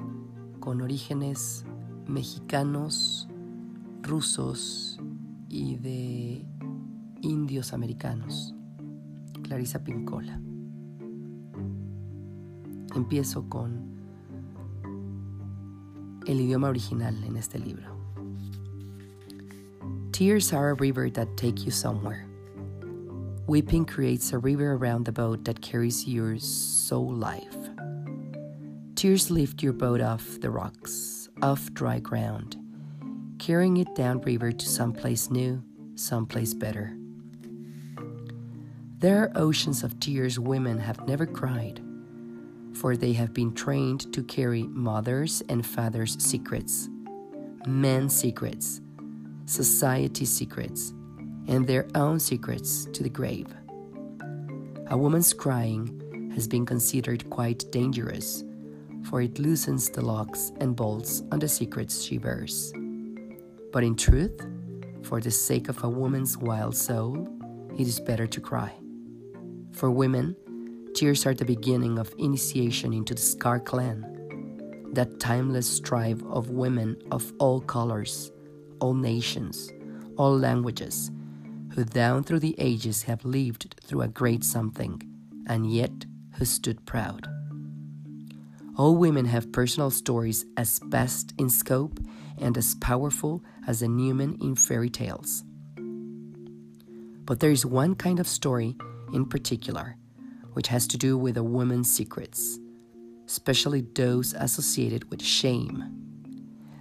con 0.60 0.82
orígenes 0.82 1.64
mexicanos, 2.08 3.30
rusos 4.02 5.00
y 5.48 5.78
de 5.78 6.46
indios 7.22 7.72
americanos, 7.72 8.54
Clarisa 9.44 9.82
Pincola. 9.86 10.42
Empiezo 12.96 13.50
con 13.50 13.96
el 16.28 16.40
idioma 16.40 16.70
original 16.70 17.14
en 17.24 17.36
este 17.38 17.60
libro. 17.60 17.96
Tears 20.12 20.54
are 20.54 20.70
a 20.70 20.76
river 20.76 21.10
that 21.10 21.36
take 21.36 21.66
you 21.66 21.72
somewhere. 21.72 22.26
Weeping 23.48 23.86
creates 23.86 24.32
a 24.32 24.40
river 24.40 24.74
around 24.74 25.06
the 25.06 25.12
boat 25.12 25.44
that 25.44 25.62
carries 25.62 26.08
your 26.08 26.40
soul 26.40 27.14
life. 27.14 27.70
Tears 28.96 29.30
lift 29.30 29.62
your 29.62 29.74
boat 29.74 30.02
off 30.02 30.40
the 30.40 30.50
rocks, 30.50 31.30
off 31.42 31.72
dry 31.74 32.00
ground, 32.00 32.56
carrying 33.38 33.78
it 33.78 33.94
downriver 33.94 34.52
to 34.52 34.66
someplace 34.66 35.30
new, 35.30 35.62
someplace 35.96 36.54
better. 36.54 36.98
There 39.00 39.22
are 39.22 39.32
oceans 39.36 39.84
of 39.84 40.00
tears 40.00 40.40
women 40.40 40.80
have 40.80 41.06
never 41.08 41.26
cried, 41.26 41.82
for 42.76 42.98
they 42.98 43.14
have 43.14 43.34
been 43.34 43.54
trained 43.54 44.12
to 44.14 44.24
carry 44.24 44.64
mothers' 44.64 45.42
and 45.50 45.66
fathers' 45.66 46.22
secrets, 46.22 46.90
men's 47.66 48.16
secrets, 48.16 48.82
society's 49.46 50.32
secrets, 50.32 50.94
and 51.48 51.66
their 51.66 51.88
own 51.96 52.20
secrets 52.20 52.86
to 52.86 53.04
the 53.04 53.10
grave. 53.10 53.48
A 54.88 54.98
woman's 54.98 55.34
crying 55.34 56.32
has 56.34 56.48
been 56.48 56.66
considered 56.66 57.30
quite 57.30 57.72
dangerous, 57.72 58.44
for 59.10 59.22
it 59.22 59.40
loosens 59.40 59.90
the 59.90 60.04
locks 60.04 60.52
and 60.60 60.76
bolts 60.76 61.24
on 61.32 61.40
the 61.40 61.48
secrets 61.48 62.04
she 62.04 62.18
bears. 62.18 62.74
But 63.72 63.84
in 63.84 63.96
truth, 63.96 64.40
for 65.04 65.22
the 65.22 65.32
sake 65.32 65.70
of 65.70 65.84
a 65.84 65.90
woman's 65.90 66.38
wild 66.38 66.76
soul, 66.76 67.28
it 67.78 67.88
is 67.88 68.00
better 68.00 68.28
to 68.28 68.42
cry. 68.42 68.72
For 69.72 69.92
women, 69.92 70.36
tears 70.96 71.26
are 71.26 71.34
the 71.34 71.44
beginning 71.44 72.00
of 72.00 72.16
initiation 72.18 72.94
into 72.94 73.14
the 73.14 73.22
Scar 73.22 73.60
clan, 73.60 74.90
that 74.94 75.20
timeless 75.20 75.70
strive 75.70 76.24
of 76.24 76.52
women 76.52 76.96
of 77.12 77.34
all 77.38 77.60
colors, 77.60 78.32
all 78.80 78.94
nations, 78.94 79.74
all 80.18 80.38
languages, 80.38 81.12
who 81.74 81.84
down 81.84 82.24
through 82.24 82.40
the 82.40 82.56
ages 82.58 83.04
have 83.04 83.26
lived 83.26 83.76
through 83.84 84.04
a 84.04 84.08
great 84.08 84.46
something, 84.46 85.02
and 85.48 85.70
yet 85.70 86.06
who 86.38 86.46
stood 86.46 86.86
proud. 86.86 87.28
All 88.78 88.96
women 88.96 89.26
have 89.26 89.52
personal 89.52 89.92
stories 89.92 90.46
as 90.56 90.80
vast 90.86 91.34
in 91.38 91.50
scope 91.50 92.00
and 92.38 92.58
as 92.58 92.76
powerful 92.76 93.44
as 93.68 93.82
the 93.82 93.90
Newman 93.90 94.38
in 94.42 94.56
fairy 94.56 94.90
tales. 94.90 95.44
But 97.26 97.42
there 97.42 97.52
is 97.52 97.66
one 97.66 97.96
kind 97.96 98.22
of 98.22 98.28
story 98.28 98.78
in 99.14 99.26
particular 99.26 99.98
which 100.56 100.70
has 100.70 100.88
to 100.88 100.98
do 100.98 101.18
with 101.18 101.36
a 101.36 101.44
woman's 101.44 101.92
secrets, 101.92 102.60
especially 103.28 103.82
those 103.94 104.34
associated 104.34 105.10
with 105.12 105.22
shame. 105.22 105.84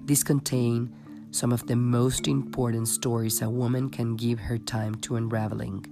These 0.04 0.22
contain 0.22 0.94
some 1.32 1.50
of 1.50 1.66
the 1.66 1.74
most 1.74 2.28
important 2.28 2.86
stories 2.86 3.42
a 3.42 3.50
woman 3.50 3.90
can 3.90 4.14
give 4.14 4.38
her 4.38 4.58
time 4.58 4.94
to 5.02 5.16
unraveling. 5.16 5.84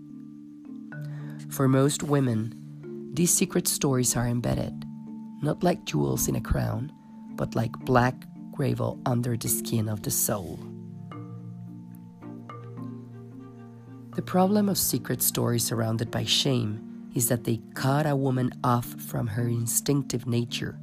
For 1.50 1.66
most 1.66 2.04
women, 2.04 3.10
these 3.14 3.34
secret 3.34 3.66
stories 3.66 4.16
are 4.16 4.28
embedded, 4.28 4.84
not 5.42 5.64
like 5.64 5.84
jewels 5.84 6.28
in 6.28 6.36
a 6.36 6.40
crown, 6.40 6.92
but 7.34 7.56
like 7.56 7.72
black 7.80 8.14
gravel 8.52 9.00
under 9.06 9.36
the 9.36 9.48
skin 9.48 9.88
of 9.88 10.02
the 10.02 10.10
soul. 10.12 10.60
The 14.14 14.22
problem 14.22 14.68
of 14.68 14.78
secret 14.78 15.20
stories 15.20 15.64
surrounded 15.64 16.12
by 16.12 16.24
shame 16.24 16.91
is 17.14 17.28
that 17.28 17.45
they 17.45 17.61
cut 17.75 18.07
a 18.07 18.16
woman 18.16 18.52
off 18.64 18.87
from 19.00 19.26
her 19.26 19.49
instinctive 19.49 20.26
nature, 20.26 20.78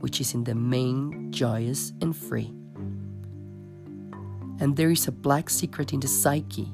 which 0.00 0.20
is 0.20 0.34
in 0.34 0.44
the 0.44 0.54
main 0.54 1.32
joyous 1.32 1.92
and 2.00 2.16
free 2.16 2.52
and 4.58 4.76
there 4.76 4.90
is 4.90 5.06
a 5.06 5.12
black 5.12 5.50
secret 5.50 5.92
in 5.92 6.00
the 6.00 6.08
psyche. 6.08 6.72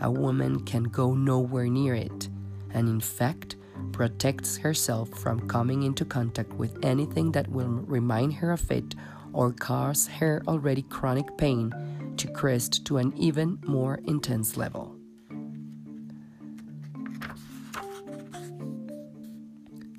A 0.00 0.10
woman 0.10 0.60
can 0.60 0.84
go 0.84 1.14
nowhere 1.14 1.66
near 1.66 1.94
it, 1.94 2.28
and 2.70 2.88
in 2.88 3.00
fact, 3.00 3.56
protects 3.92 4.56
herself 4.56 5.08
from 5.10 5.48
coming 5.48 5.82
into 5.82 6.04
contact 6.04 6.52
with 6.54 6.84
anything 6.84 7.32
that 7.32 7.48
will 7.48 7.84
remind 7.86 8.34
her 8.34 8.52
of 8.52 8.70
it 8.70 8.94
or 9.32 9.52
cause 9.52 10.06
her 10.06 10.42
already 10.46 10.82
chronic 10.82 11.36
pain 11.36 11.72
to 12.16 12.28
crest 12.28 12.84
to 12.86 12.96
an 12.96 13.12
even 13.16 13.58
more 13.66 14.00
intense 14.06 14.56
level. 14.56 14.97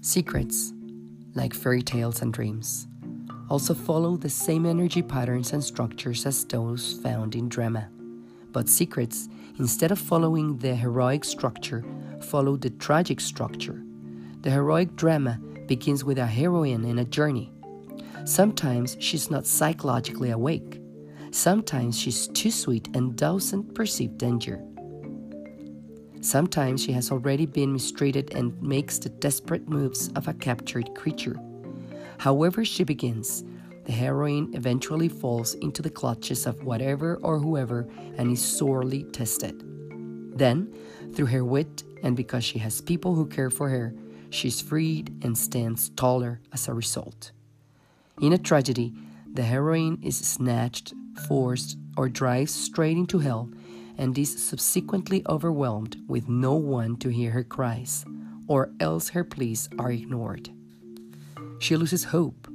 Secrets, 0.10 0.74
like 1.36 1.54
fairy 1.54 1.84
tales 1.84 2.24
and 2.24 2.34
dreams, 2.34 2.88
also 3.48 3.76
follow 3.76 4.18
the 4.18 4.28
same 4.28 4.66
energy 4.66 5.04
patterns 5.04 5.54
and 5.54 5.64
structures 5.64 6.26
as 6.26 6.44
those 6.46 6.94
found 7.04 7.36
in 7.36 7.48
drama. 7.48 7.88
But 8.52 8.70
secrets, 8.70 9.30
instead 9.60 9.92
of 9.92 10.00
following 10.00 10.58
the 10.58 10.74
heroic 10.74 11.24
structure, 11.24 11.86
follow 12.22 12.58
the 12.58 12.72
tragic 12.72 13.22
structure. 13.22 13.84
The 14.42 14.50
heroic 14.50 14.96
drama 14.96 15.40
begins 15.68 16.04
with 16.04 16.18
a 16.18 16.26
heroine 16.26 16.86
in 16.86 16.98
a 16.98 17.06
journey. 17.06 17.54
Sometimes 18.26 18.98
she's 19.00 19.30
not 19.30 19.46
psychologically 19.46 20.32
awake. 20.32 20.82
Sometimes 21.30 22.00
she's 22.00 22.30
too 22.30 22.50
sweet 22.50 22.88
and 22.96 23.16
doesn't 23.16 23.76
perceive 23.76 24.18
danger. 24.18 24.60
Sometimes 26.22 26.84
she 26.84 26.92
has 26.92 27.12
already 27.12 27.46
been 27.46 27.72
mistreated 27.72 28.34
and 28.36 28.62
makes 28.62 28.98
the 28.98 29.10
desperate 29.10 29.70
moves 29.70 30.10
of 30.16 30.28
a 30.28 30.34
captured 30.34 30.94
creature. 30.94 31.40
However, 32.18 32.66
she 32.66 32.84
begins, 32.84 33.46
the 33.86 33.94
heroine 33.94 34.54
eventually 34.54 35.08
falls 35.08 35.54
into 35.56 35.82
the 35.82 35.90
clutches 35.90 36.46
of 36.46 36.64
whatever 36.64 37.16
or 37.24 37.40
whoever 37.40 37.88
and 38.18 38.32
is 38.32 38.44
sorely 38.44 39.04
tested. 39.04 39.64
Then, 40.38 40.74
through 41.14 41.28
her 41.28 41.46
wit 41.46 41.84
and 42.04 42.16
because 42.16 42.44
she 42.44 42.60
has 42.60 42.82
people 42.82 43.16
who 43.16 43.26
care 43.26 43.50
for 43.50 43.70
her, 43.70 43.94
she's 44.30 44.62
freed 44.62 45.24
and 45.24 45.38
stands 45.38 45.90
taller 45.90 46.42
as 46.52 46.68
a 46.68 46.74
result. 46.74 47.32
In 48.22 48.34
a 48.34 48.38
tragedy, 48.38 48.94
the 49.32 49.44
heroine 49.44 50.00
is 50.04 50.18
snatched, 50.18 50.94
forced, 51.28 51.78
or 51.96 52.10
drives 52.10 52.54
straight 52.54 52.98
into 52.98 53.20
hell 53.20 53.50
and 54.00 54.18
is 54.18 54.42
subsequently 54.42 55.22
overwhelmed 55.28 55.98
with 56.08 56.30
no 56.30 56.56
one 56.56 56.96
to 56.96 57.10
hear 57.10 57.32
her 57.32 57.44
cries, 57.44 58.06
or 58.48 58.72
else 58.80 59.10
her 59.10 59.26
pleas 59.26 59.70
are 59.78 59.92
ignored. 59.92 60.50
She 61.60 61.76
loses 61.76 62.06
hope, 62.06 62.48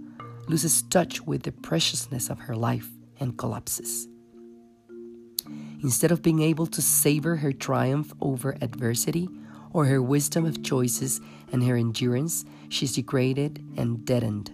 loses 0.48 0.82
touch 0.82 1.20
with 1.20 1.42
the 1.42 1.52
preciousness 1.52 2.30
of 2.30 2.40
her 2.40 2.56
life, 2.56 2.88
and 3.20 3.36
collapses. 3.36 4.08
Instead 5.82 6.10
of 6.10 6.22
being 6.22 6.40
able 6.40 6.66
to 6.66 6.80
savor 6.80 7.36
her 7.36 7.52
triumph 7.52 8.12
over 8.22 8.56
adversity, 8.62 9.28
or 9.74 9.84
her 9.84 10.00
wisdom 10.00 10.46
of 10.46 10.62
choices 10.62 11.20
and 11.52 11.62
her 11.62 11.76
endurance, 11.76 12.44
she's 12.70 12.94
degraded 12.94 13.62
and 13.76 14.04
deadened. 14.06 14.50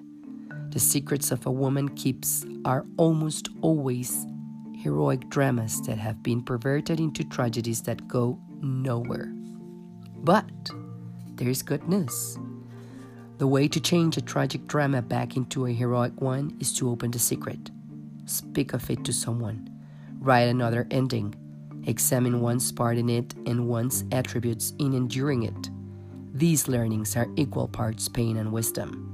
The 0.73 0.81
secrets 0.81 1.31
of 1.31 1.47
a 1.47 1.53
woman 1.53 1.91
keeps 1.91 2.45
are 2.65 2.85
almost 2.97 3.49
always 3.61 4.27
heroic 4.83 5.29
dramas 5.29 5.81
that 5.83 5.99
have 5.99 6.23
been 6.23 6.43
perverted 6.43 7.01
into 7.01 7.23
tragedies 7.25 7.83
that 7.83 8.09
go 8.09 8.39
nowhere. 8.61 9.33
But 10.17 10.51
there's 11.35 11.63
good 11.63 11.87
news. 11.89 12.39
The 13.39 13.47
way 13.47 13.69
to 13.69 13.81
change 13.81 14.17
a 14.17 14.23
tragic 14.23 14.67
drama 14.67 15.03
back 15.03 15.37
into 15.37 15.67
a 15.67 15.73
heroic 15.73 16.21
one 16.21 16.57
is 16.61 16.73
to 16.75 16.91
open 16.91 17.11
the 17.11 17.19
secret. 17.19 17.71
Speak 18.27 18.75
of 18.75 18.89
it 18.91 19.05
to 19.05 19.13
someone. 19.13 19.69
Write 20.19 20.49
another 20.49 20.87
ending. 20.91 21.35
Examine 21.87 22.41
one's 22.41 22.71
part 22.71 22.99
in 22.99 23.09
it 23.09 23.35
and 23.47 23.67
one's 23.69 24.05
attributes 24.13 24.75
in 24.79 24.93
enduring 24.93 25.45
it. 25.45 25.71
These 26.33 26.69
learnings 26.69 27.17
are 27.17 27.29
equal 27.37 27.69
parts 27.69 28.09
pain 28.09 28.37
and 28.37 28.53
wisdom. 28.53 29.07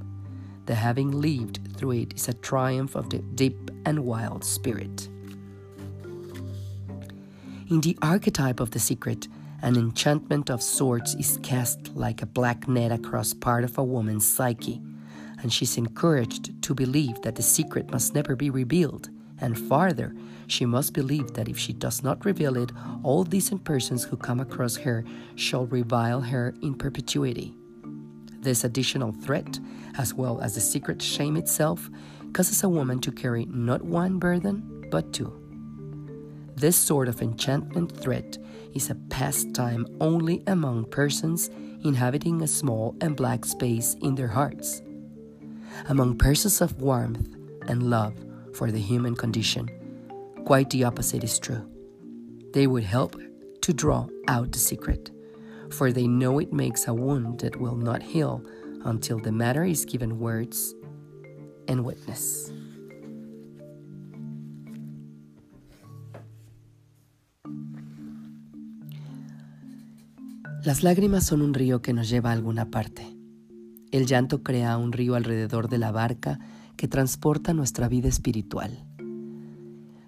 The 0.67 0.75
having 0.75 1.13
lived 1.13 1.61
through 1.77 1.93
it 1.93 2.15
is 2.15 2.29
a 2.29 2.35
triumph 2.35 2.97
of 2.97 3.11
the 3.11 3.19
deep 3.19 3.71
and 3.85 4.05
wild 4.05 4.45
spirit. 4.45 5.09
In 7.69 7.81
the 7.81 7.99
archetype 8.01 8.61
of 8.61 8.71
the 8.71 8.79
secret, 8.79 9.27
an 9.61 9.75
enchantment 9.75 10.51
of 10.51 10.63
sorts 10.63 11.15
is 11.15 11.41
cast 11.43 11.97
like 11.97 12.23
a 12.23 12.27
black 12.27 12.69
net 12.69 12.93
across 12.93 13.35
part 13.35 13.65
of 13.65 13.77
a 13.77 13.83
woman's 13.83 14.25
psyche, 14.25 14.81
and 15.43 15.53
she's 15.53 15.77
encouraged 15.77 16.63
to 16.63 16.75
believe 16.75 17.21
that 17.23 17.35
the 17.35 17.43
secret 17.43 17.91
must 17.91 18.15
never 18.15 18.37
be 18.37 18.51
revealed, 18.51 19.11
and 19.41 19.59
farther, 19.59 20.15
she 20.47 20.65
must 20.65 20.93
believe 20.93 21.33
that 21.33 21.49
if 21.49 21.59
she 21.59 21.73
does 21.73 22.05
not 22.05 22.25
reveal 22.25 22.57
it, 22.57 22.71
all 23.03 23.25
decent 23.25 23.65
persons 23.65 24.05
who 24.05 24.17
come 24.17 24.39
across 24.39 24.77
her 24.77 25.05
shall 25.35 25.67
revile 25.67 26.21
her 26.21 26.55
in 26.63 26.73
perpetuity. 26.73 27.53
This 28.43 28.63
additional 28.63 29.11
threat, 29.11 29.59
as 29.99 30.15
well 30.15 30.41
as 30.41 30.55
the 30.55 30.61
secret 30.61 31.03
shame 31.03 31.37
itself, 31.37 31.91
causes 32.33 32.63
a 32.63 32.69
woman 32.69 33.01
to 33.01 33.11
carry 33.11 33.47
not 33.47 33.83
one 33.83 34.21
burden, 34.21 34.87
but 34.89 35.13
two. 35.13 35.46
This 36.57 36.77
sort 36.77 37.09
of 37.09 37.21
enchantment 37.21 37.93
threat 37.93 38.39
is 38.73 38.89
a 38.89 38.95
pastime 39.11 39.87
only 40.01 40.43
among 40.47 40.87
persons 40.87 41.51
inhabiting 41.85 42.41
a 42.41 42.49
small 42.49 42.97
and 43.03 43.15
black 43.15 43.45
space 43.45 43.95
in 44.01 44.15
their 44.15 44.29
hearts. 44.29 44.81
Among 45.91 46.17
persons 46.17 46.63
of 46.63 46.81
warmth 46.81 47.29
and 47.69 47.91
love 47.91 48.15
for 48.55 48.73
the 48.73 48.81
human 48.81 49.15
condition, 49.15 49.69
quite 50.47 50.71
the 50.71 50.85
opposite 50.85 51.23
is 51.23 51.39
true. 51.39 51.71
They 52.55 52.67
would 52.67 52.85
help 52.85 53.21
to 53.61 53.73
draw 53.75 54.09
out 54.27 54.53
the 54.53 54.59
secret, 54.59 55.11
for 55.71 55.93
they 55.93 56.07
know 56.07 56.39
it 56.39 56.55
makes 56.55 56.89
a 56.89 56.95
wound 56.95 57.41
that 57.41 57.61
will 57.61 57.77
not 57.77 58.03
heal 58.03 58.43
until 58.87 59.19
the 59.19 59.33
matter 59.33 59.65
is 59.65 59.85
given 59.85 60.19
words 60.19 60.75
and 61.69 61.85
witness. 61.85 62.51
Las 70.67 70.83
lágrimas 70.83 71.25
son 71.25 71.43
un 71.43 71.55
río 71.55 71.81
que 71.81 71.93
nos 71.93 72.09
lleva 72.09 72.31
a 72.31 72.33
alguna 72.33 72.73
parte. 72.73 73.17
El 73.93 74.05
llanto 74.05 74.43
crea 74.43 74.77
un 74.79 74.91
río 74.91 75.15
alrededor 75.15 75.69
de 75.69 75.79
la 75.79 75.93
barca 75.93 76.41
que 76.75 76.89
transporta 76.89 77.55
nuestra 77.55 77.89
vida 77.89 78.09
espiritual. 78.09 78.85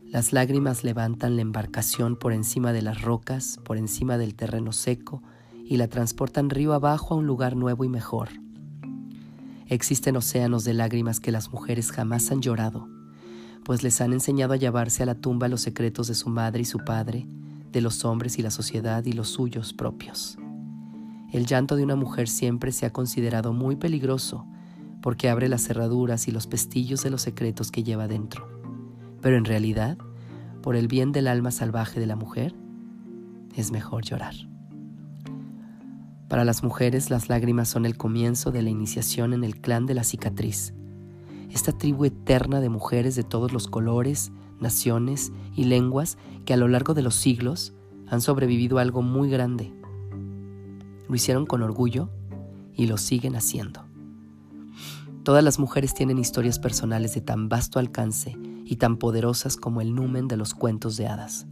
Las 0.04 0.32
lágrimas 0.32 0.82
levantan 0.82 1.36
la 1.36 1.42
embarcación 1.42 2.16
por 2.16 2.32
encima 2.32 2.72
de 2.72 2.82
las 2.82 3.02
rocas, 3.02 3.60
por 3.64 3.76
encima 3.76 4.18
del 4.18 4.34
terreno 4.34 4.72
seco, 4.72 5.22
y 5.64 5.76
la 5.76 5.86
transportan 5.86 6.50
río 6.50 6.72
abajo 6.72 7.14
a 7.14 7.18
un 7.18 7.28
lugar 7.28 7.54
nuevo 7.54 7.84
y 7.84 7.88
mejor. 7.88 8.28
Existen 9.68 10.16
océanos 10.16 10.64
de 10.64 10.74
lágrimas 10.74 11.20
que 11.20 11.30
las 11.30 11.52
mujeres 11.52 11.92
jamás 11.92 12.32
han 12.32 12.42
llorado, 12.42 12.88
pues 13.62 13.84
les 13.84 14.00
han 14.00 14.12
enseñado 14.12 14.54
a 14.54 14.56
llevarse 14.56 15.04
a 15.04 15.06
la 15.06 15.14
tumba 15.14 15.46
los 15.46 15.60
secretos 15.60 16.08
de 16.08 16.16
su 16.16 16.28
madre 16.30 16.62
y 16.62 16.64
su 16.64 16.78
padre, 16.80 17.28
de 17.70 17.80
los 17.80 18.04
hombres 18.04 18.40
y 18.40 18.42
la 18.42 18.50
sociedad 18.50 19.04
y 19.04 19.12
los 19.12 19.28
suyos 19.28 19.72
propios. 19.72 20.36
El 21.30 21.46
llanto 21.46 21.76
de 21.76 21.84
una 21.84 21.96
mujer 21.96 22.28
siempre 22.28 22.72
se 22.72 22.86
ha 22.86 22.92
considerado 22.92 23.52
muy 23.52 23.76
peligroso 23.76 24.46
porque 25.02 25.28
abre 25.28 25.48
las 25.48 25.62
cerraduras 25.62 26.26
y 26.26 26.32
los 26.32 26.46
pestillos 26.46 27.02
de 27.02 27.10
los 27.10 27.22
secretos 27.22 27.70
que 27.70 27.82
lleva 27.82 28.08
dentro. 28.08 28.48
Pero 29.20 29.36
en 29.36 29.44
realidad, 29.44 29.98
por 30.62 30.74
el 30.74 30.88
bien 30.88 31.12
del 31.12 31.28
alma 31.28 31.50
salvaje 31.50 32.00
de 32.00 32.06
la 32.06 32.16
mujer, 32.16 32.54
es 33.54 33.70
mejor 33.70 34.04
llorar. 34.04 34.34
Para 36.28 36.44
las 36.44 36.62
mujeres 36.62 37.10
las 37.10 37.28
lágrimas 37.28 37.68
son 37.68 37.86
el 37.86 37.96
comienzo 37.96 38.50
de 38.50 38.62
la 38.62 38.70
iniciación 38.70 39.32
en 39.32 39.44
el 39.44 39.60
clan 39.60 39.86
de 39.86 39.94
la 39.94 40.04
cicatriz, 40.04 40.74
esta 41.50 41.72
tribu 41.72 42.04
eterna 42.04 42.60
de 42.60 42.68
mujeres 42.68 43.16
de 43.16 43.22
todos 43.22 43.52
los 43.52 43.68
colores, 43.68 44.32
naciones 44.60 45.32
y 45.54 45.64
lenguas 45.64 46.18
que 46.44 46.52
a 46.52 46.58
lo 46.58 46.68
largo 46.68 46.92
de 46.92 47.02
los 47.02 47.14
siglos 47.14 47.72
han 48.06 48.20
sobrevivido 48.20 48.78
a 48.78 48.82
algo 48.82 49.00
muy 49.02 49.30
grande, 49.30 49.72
lo 51.08 51.14
hicieron 51.14 51.46
con 51.46 51.62
orgullo 51.62 52.10
y 52.74 52.86
lo 52.86 52.96
siguen 52.96 53.34
haciendo. 53.36 53.84
Todas 55.24 55.44
las 55.44 55.58
mujeres 55.58 55.92
tienen 55.94 56.18
historias 56.18 56.58
personales 56.58 57.14
de 57.14 57.20
tan 57.20 57.48
vasto 57.48 57.78
alcance 57.78 58.36
y 58.64 58.76
tan 58.76 58.96
poderosas 58.96 59.56
como 59.56 59.80
el 59.80 59.94
numen 59.94 60.28
de 60.28 60.36
los 60.36 60.54
cuentos 60.54 60.96
de 60.96 61.06
hadas. 61.06 61.46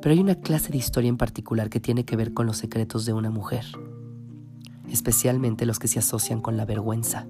Pero 0.00 0.14
hay 0.14 0.20
una 0.20 0.36
clase 0.36 0.72
de 0.72 0.78
historia 0.78 1.08
en 1.08 1.18
particular 1.18 1.68
que 1.68 1.80
tiene 1.80 2.04
que 2.04 2.16
ver 2.16 2.32
con 2.32 2.46
los 2.46 2.56
secretos 2.56 3.04
de 3.04 3.12
una 3.12 3.30
mujer, 3.30 3.66
especialmente 4.88 5.66
los 5.66 5.78
que 5.78 5.88
se 5.88 5.98
asocian 5.98 6.40
con 6.40 6.56
la 6.56 6.64
vergüenza. 6.64 7.26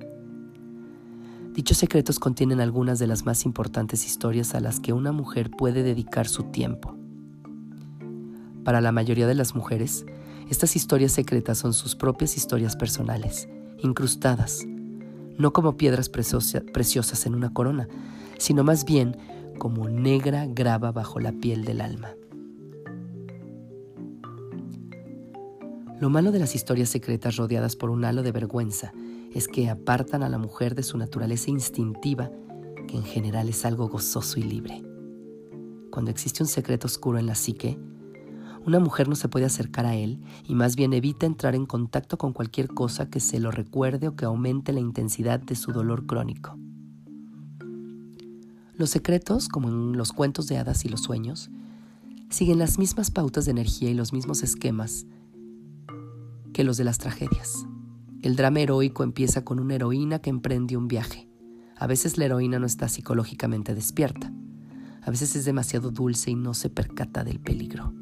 Dichos 1.54 1.78
secretos 1.78 2.20
contienen 2.20 2.60
algunas 2.60 3.00
de 3.00 3.08
las 3.08 3.26
más 3.26 3.44
importantes 3.44 4.06
historias 4.06 4.54
a 4.54 4.60
las 4.60 4.78
que 4.78 4.92
una 4.92 5.10
mujer 5.10 5.50
puede 5.50 5.82
dedicar 5.82 6.28
su 6.28 6.44
tiempo. 6.44 6.94
Para 8.62 8.80
la 8.80 8.92
mayoría 8.92 9.26
de 9.26 9.34
las 9.34 9.56
mujeres, 9.56 10.06
estas 10.50 10.74
historias 10.74 11.12
secretas 11.12 11.58
son 11.58 11.72
sus 11.72 11.94
propias 11.94 12.36
historias 12.36 12.74
personales, 12.74 13.48
incrustadas, 13.78 14.66
no 15.38 15.52
como 15.52 15.76
piedras 15.76 16.08
preciosas 16.08 17.24
en 17.24 17.36
una 17.36 17.54
corona, 17.54 17.88
sino 18.36 18.64
más 18.64 18.84
bien 18.84 19.16
como 19.58 19.88
negra 19.88 20.46
grava 20.48 20.90
bajo 20.90 21.20
la 21.20 21.30
piel 21.30 21.64
del 21.64 21.80
alma. 21.80 22.14
Lo 26.00 26.10
malo 26.10 26.32
de 26.32 26.40
las 26.40 26.56
historias 26.56 26.88
secretas 26.88 27.36
rodeadas 27.36 27.76
por 27.76 27.90
un 27.90 28.04
halo 28.04 28.24
de 28.24 28.32
vergüenza 28.32 28.92
es 29.32 29.46
que 29.46 29.70
apartan 29.70 30.24
a 30.24 30.28
la 30.28 30.38
mujer 30.38 30.74
de 30.74 30.82
su 30.82 30.98
naturaleza 30.98 31.50
instintiva, 31.50 32.28
que 32.88 32.96
en 32.96 33.04
general 33.04 33.48
es 33.48 33.64
algo 33.64 33.88
gozoso 33.88 34.40
y 34.40 34.42
libre. 34.42 34.82
Cuando 35.90 36.10
existe 36.10 36.42
un 36.42 36.48
secreto 36.48 36.88
oscuro 36.88 37.18
en 37.18 37.26
la 37.26 37.36
psique, 37.36 37.78
una 38.66 38.78
mujer 38.78 39.08
no 39.08 39.16
se 39.16 39.28
puede 39.28 39.46
acercar 39.46 39.86
a 39.86 39.96
él 39.96 40.20
y 40.46 40.54
más 40.54 40.76
bien 40.76 40.92
evita 40.92 41.26
entrar 41.26 41.54
en 41.54 41.66
contacto 41.66 42.18
con 42.18 42.32
cualquier 42.32 42.68
cosa 42.68 43.08
que 43.08 43.20
se 43.20 43.40
lo 43.40 43.50
recuerde 43.50 44.08
o 44.08 44.16
que 44.16 44.26
aumente 44.26 44.72
la 44.72 44.80
intensidad 44.80 45.40
de 45.40 45.54
su 45.54 45.72
dolor 45.72 46.06
crónico. 46.06 46.58
Los 48.74 48.90
secretos, 48.90 49.48
como 49.48 49.68
en 49.68 49.96
los 49.96 50.12
cuentos 50.12 50.46
de 50.46 50.58
hadas 50.58 50.84
y 50.84 50.88
los 50.88 51.00
sueños, 51.00 51.50
siguen 52.28 52.58
las 52.58 52.78
mismas 52.78 53.10
pautas 53.10 53.46
de 53.46 53.50
energía 53.50 53.90
y 53.90 53.94
los 53.94 54.12
mismos 54.12 54.42
esquemas 54.42 55.06
que 56.52 56.64
los 56.64 56.76
de 56.76 56.84
las 56.84 56.98
tragedias. 56.98 57.66
El 58.22 58.36
drama 58.36 58.60
heroico 58.60 59.04
empieza 59.04 59.44
con 59.44 59.58
una 59.58 59.74
heroína 59.74 60.18
que 60.18 60.30
emprende 60.30 60.76
un 60.76 60.88
viaje. 60.88 61.28
A 61.76 61.86
veces 61.86 62.18
la 62.18 62.26
heroína 62.26 62.58
no 62.58 62.66
está 62.66 62.88
psicológicamente 62.88 63.74
despierta. 63.74 64.32
A 65.02 65.10
veces 65.10 65.34
es 65.34 65.46
demasiado 65.46 65.90
dulce 65.90 66.30
y 66.30 66.34
no 66.34 66.52
se 66.52 66.68
percata 66.68 67.24
del 67.24 67.40
peligro 67.40 67.94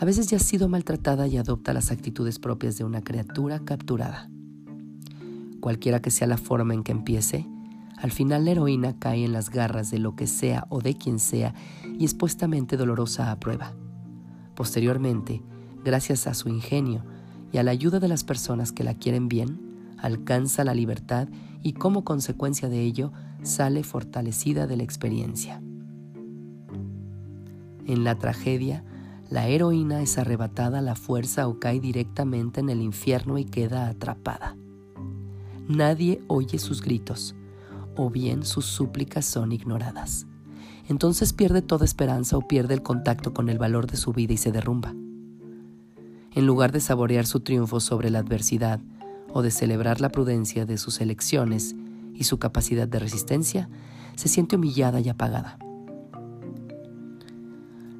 a 0.00 0.04
veces 0.04 0.28
ya 0.28 0.36
ha 0.36 0.40
sido 0.40 0.68
maltratada 0.68 1.26
y 1.26 1.36
adopta 1.36 1.72
las 1.72 1.90
actitudes 1.90 2.38
propias 2.38 2.78
de 2.78 2.84
una 2.84 3.02
criatura 3.02 3.58
capturada. 3.60 4.30
Cualquiera 5.60 6.00
que 6.00 6.12
sea 6.12 6.28
la 6.28 6.38
forma 6.38 6.74
en 6.74 6.84
que 6.84 6.92
empiece, 6.92 7.46
al 7.96 8.12
final 8.12 8.44
la 8.44 8.52
heroína 8.52 8.96
cae 8.96 9.24
en 9.24 9.32
las 9.32 9.50
garras 9.50 9.90
de 9.90 9.98
lo 9.98 10.14
que 10.14 10.28
sea 10.28 10.66
o 10.68 10.80
de 10.80 10.94
quien 10.94 11.18
sea 11.18 11.52
y 11.98 12.04
es 12.04 12.14
puestamente 12.14 12.76
dolorosa 12.76 13.32
a 13.32 13.40
prueba. 13.40 13.74
Posteriormente, 14.54 15.42
gracias 15.84 16.28
a 16.28 16.34
su 16.34 16.48
ingenio 16.48 17.04
y 17.52 17.58
a 17.58 17.64
la 17.64 17.72
ayuda 17.72 17.98
de 17.98 18.06
las 18.08 18.22
personas 18.22 18.70
que 18.70 18.84
la 18.84 18.94
quieren 18.94 19.28
bien, 19.28 19.94
alcanza 19.98 20.62
la 20.62 20.74
libertad 20.74 21.28
y 21.60 21.72
como 21.72 22.04
consecuencia 22.04 22.68
de 22.68 22.82
ello 22.82 23.12
sale 23.42 23.82
fortalecida 23.82 24.68
de 24.68 24.76
la 24.76 24.84
experiencia. 24.84 25.60
En 27.84 28.04
la 28.04 28.16
tragedia, 28.16 28.84
la 29.30 29.46
heroína 29.46 30.00
es 30.00 30.16
arrebatada 30.16 30.78
a 30.78 30.82
la 30.82 30.94
fuerza 30.94 31.48
o 31.48 31.58
cae 31.58 31.80
directamente 31.80 32.60
en 32.60 32.70
el 32.70 32.80
infierno 32.80 33.36
y 33.36 33.44
queda 33.44 33.88
atrapada. 33.88 34.56
Nadie 35.68 36.22
oye 36.28 36.58
sus 36.58 36.80
gritos, 36.80 37.34
o 37.94 38.08
bien 38.08 38.42
sus 38.42 38.64
súplicas 38.64 39.26
son 39.26 39.52
ignoradas. 39.52 40.26
entonces 40.88 41.34
pierde 41.34 41.60
toda 41.60 41.84
esperanza 41.84 42.38
o 42.38 42.48
pierde 42.48 42.72
el 42.72 42.82
contacto 42.82 43.34
con 43.34 43.50
el 43.50 43.58
valor 43.58 43.86
de 43.86 43.98
su 43.98 44.14
vida 44.14 44.32
y 44.32 44.38
se 44.38 44.52
derrumba. 44.52 44.94
En 46.34 46.46
lugar 46.46 46.72
de 46.72 46.80
saborear 46.80 47.26
su 47.26 47.40
triunfo 47.40 47.80
sobre 47.80 48.08
la 48.08 48.20
adversidad 48.20 48.80
o 49.34 49.42
de 49.42 49.50
celebrar 49.50 50.00
la 50.00 50.08
prudencia 50.08 50.64
de 50.64 50.78
sus 50.78 51.02
elecciones 51.02 51.76
y 52.14 52.24
su 52.24 52.38
capacidad 52.38 52.88
de 52.88 52.98
resistencia, 52.98 53.68
se 54.16 54.28
siente 54.28 54.56
humillada 54.56 55.00
y 55.00 55.10
apagada. 55.10 55.58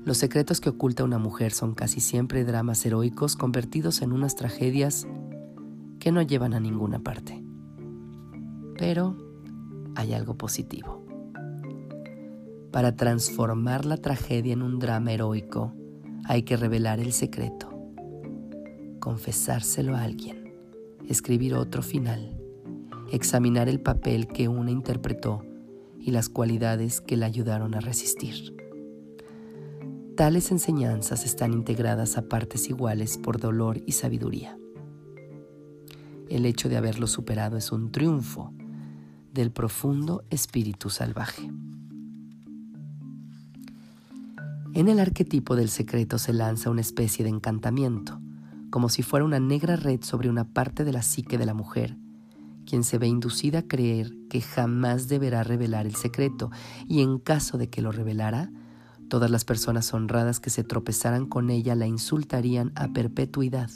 Los 0.08 0.16
secretos 0.16 0.62
que 0.62 0.70
oculta 0.70 1.04
una 1.04 1.18
mujer 1.18 1.52
son 1.52 1.74
casi 1.74 2.00
siempre 2.00 2.42
dramas 2.42 2.86
heroicos 2.86 3.36
convertidos 3.36 4.00
en 4.00 4.12
unas 4.12 4.36
tragedias 4.36 5.06
que 6.00 6.12
no 6.12 6.22
llevan 6.22 6.54
a 6.54 6.60
ninguna 6.60 6.98
parte. 6.98 7.44
Pero 8.78 9.18
hay 9.96 10.14
algo 10.14 10.38
positivo. 10.38 11.04
Para 12.72 12.96
transformar 12.96 13.84
la 13.84 13.98
tragedia 13.98 14.54
en 14.54 14.62
un 14.62 14.78
drama 14.78 15.12
heroico, 15.12 15.74
hay 16.24 16.42
que 16.42 16.56
revelar 16.56 17.00
el 17.00 17.12
secreto, 17.12 17.68
confesárselo 19.00 19.94
a 19.94 20.04
alguien, 20.04 20.54
escribir 21.06 21.52
otro 21.52 21.82
final, 21.82 22.40
examinar 23.12 23.68
el 23.68 23.82
papel 23.82 24.26
que 24.26 24.48
una 24.48 24.70
interpretó 24.70 25.44
y 26.00 26.12
las 26.12 26.30
cualidades 26.30 27.02
que 27.02 27.18
la 27.18 27.26
ayudaron 27.26 27.74
a 27.74 27.80
resistir. 27.80 28.57
Tales 30.18 30.50
enseñanzas 30.50 31.24
están 31.24 31.52
integradas 31.52 32.18
a 32.18 32.22
partes 32.22 32.68
iguales 32.68 33.18
por 33.18 33.38
dolor 33.38 33.80
y 33.86 33.92
sabiduría. 33.92 34.58
El 36.28 36.44
hecho 36.44 36.68
de 36.68 36.76
haberlo 36.76 37.06
superado 37.06 37.56
es 37.56 37.70
un 37.70 37.92
triunfo 37.92 38.52
del 39.32 39.52
profundo 39.52 40.24
espíritu 40.28 40.90
salvaje. 40.90 41.48
En 44.74 44.88
el 44.88 44.98
arquetipo 44.98 45.54
del 45.54 45.68
secreto 45.68 46.18
se 46.18 46.32
lanza 46.32 46.68
una 46.68 46.80
especie 46.80 47.22
de 47.22 47.30
encantamiento, 47.30 48.20
como 48.70 48.88
si 48.88 49.04
fuera 49.04 49.24
una 49.24 49.38
negra 49.38 49.76
red 49.76 50.02
sobre 50.02 50.28
una 50.28 50.52
parte 50.52 50.82
de 50.82 50.90
la 50.90 51.02
psique 51.02 51.38
de 51.38 51.46
la 51.46 51.54
mujer, 51.54 51.96
quien 52.66 52.82
se 52.82 52.98
ve 52.98 53.06
inducida 53.06 53.60
a 53.60 53.68
creer 53.68 54.12
que 54.28 54.40
jamás 54.40 55.06
deberá 55.06 55.44
revelar 55.44 55.86
el 55.86 55.94
secreto 55.94 56.50
y 56.88 57.02
en 57.02 57.20
caso 57.20 57.56
de 57.56 57.70
que 57.70 57.82
lo 57.82 57.92
revelara, 57.92 58.50
todas 59.08 59.30
las 59.30 59.44
personas 59.44 59.92
honradas 59.94 60.40
que 60.40 60.50
se 60.50 60.64
tropezaran 60.64 61.26
con 61.26 61.50
ella 61.50 61.74
la 61.74 61.86
insultarían 61.86 62.72
a 62.74 62.88
perpetuidad. 62.88 63.70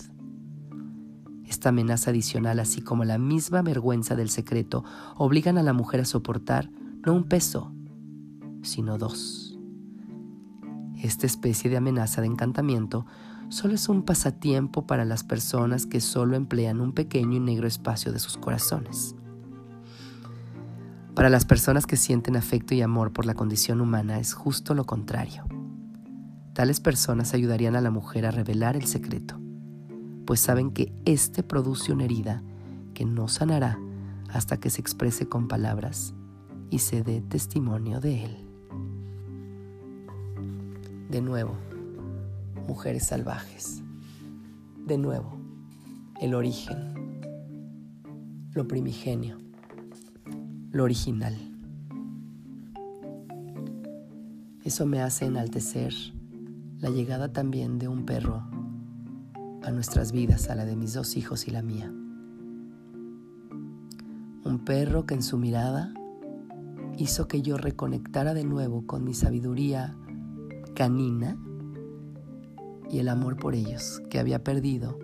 Esta 1.46 1.70
amenaza 1.70 2.10
adicional, 2.10 2.60
así 2.60 2.80
como 2.80 3.04
la 3.04 3.18
misma 3.18 3.62
vergüenza 3.62 4.16
del 4.16 4.30
secreto, 4.30 4.84
obligan 5.16 5.58
a 5.58 5.62
la 5.62 5.72
mujer 5.72 6.00
a 6.00 6.04
soportar 6.04 6.70
no 7.04 7.14
un 7.14 7.24
peso, 7.24 7.72
sino 8.62 8.96
dos. 8.96 9.58
Esta 11.02 11.26
especie 11.26 11.68
de 11.68 11.76
amenaza 11.76 12.20
de 12.20 12.28
encantamiento 12.28 13.06
solo 13.48 13.74
es 13.74 13.88
un 13.88 14.02
pasatiempo 14.02 14.86
para 14.86 15.04
las 15.04 15.24
personas 15.24 15.84
que 15.84 16.00
solo 16.00 16.36
emplean 16.36 16.80
un 16.80 16.92
pequeño 16.92 17.36
y 17.36 17.40
negro 17.40 17.66
espacio 17.66 18.12
de 18.12 18.18
sus 18.18 18.36
corazones. 18.36 19.16
Para 21.14 21.28
las 21.28 21.44
personas 21.44 21.86
que 21.86 21.98
sienten 21.98 22.36
afecto 22.36 22.74
y 22.74 22.80
amor 22.80 23.12
por 23.12 23.26
la 23.26 23.34
condición 23.34 23.82
humana 23.82 24.18
es 24.18 24.32
justo 24.32 24.74
lo 24.74 24.86
contrario. 24.86 25.44
Tales 26.54 26.80
personas 26.80 27.34
ayudarían 27.34 27.76
a 27.76 27.82
la 27.82 27.90
mujer 27.90 28.24
a 28.24 28.30
revelar 28.30 28.76
el 28.76 28.86
secreto, 28.86 29.38
pues 30.26 30.40
saben 30.40 30.70
que 30.70 30.90
éste 31.04 31.42
produce 31.42 31.92
una 31.92 32.04
herida 32.04 32.42
que 32.94 33.04
no 33.04 33.28
sanará 33.28 33.78
hasta 34.30 34.58
que 34.58 34.70
se 34.70 34.80
exprese 34.80 35.28
con 35.28 35.48
palabras 35.48 36.14
y 36.70 36.78
se 36.78 37.02
dé 37.02 37.20
testimonio 37.20 38.00
de 38.00 38.24
él. 38.24 38.48
De 41.10 41.20
nuevo, 41.20 41.54
mujeres 42.66 43.06
salvajes. 43.06 43.82
De 44.86 44.96
nuevo, 44.96 45.38
el 46.22 46.34
origen, 46.34 47.20
lo 48.54 48.66
primigenio, 48.66 49.41
lo 50.72 50.84
original. 50.84 51.36
Eso 54.64 54.86
me 54.86 55.00
hace 55.00 55.26
enaltecer 55.26 55.92
la 56.80 56.88
llegada 56.88 57.32
también 57.32 57.78
de 57.78 57.88
un 57.88 58.06
perro 58.06 58.42
a 59.62 59.70
nuestras 59.70 60.12
vidas, 60.12 60.48
a 60.48 60.54
la 60.54 60.64
de 60.64 60.74
mis 60.74 60.94
dos 60.94 61.16
hijos 61.16 61.46
y 61.46 61.50
la 61.50 61.62
mía. 61.62 61.92
Un 64.44 64.62
perro 64.64 65.04
que 65.04 65.14
en 65.14 65.22
su 65.22 65.36
mirada 65.36 65.92
hizo 66.96 67.28
que 67.28 67.42
yo 67.42 67.58
reconectara 67.58 68.34
de 68.34 68.44
nuevo 68.44 68.86
con 68.86 69.04
mi 69.04 69.14
sabiduría 69.14 69.94
canina 70.74 71.36
y 72.90 72.98
el 72.98 73.08
amor 73.08 73.36
por 73.36 73.54
ellos 73.54 74.02
que 74.10 74.18
había 74.18 74.42
perdido 74.42 74.98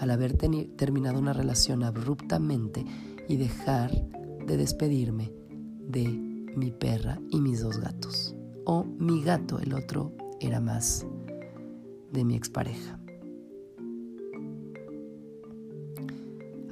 al 0.00 0.10
haber 0.10 0.36
terminado 0.36 1.18
una 1.18 1.32
relación 1.32 1.84
abruptamente 1.84 2.84
y 3.28 3.36
dejar 3.36 3.90
de 4.46 4.56
despedirme 4.56 5.32
de 5.88 6.08
mi 6.56 6.70
perra 6.70 7.20
y 7.30 7.40
mis 7.40 7.60
dos 7.60 7.78
gatos. 7.78 8.34
O 8.64 8.84
mi 8.84 9.22
gato, 9.22 9.58
el 9.58 9.74
otro 9.74 10.12
era 10.40 10.60
más 10.60 11.06
de 12.12 12.24
mi 12.24 12.36
expareja. 12.36 12.98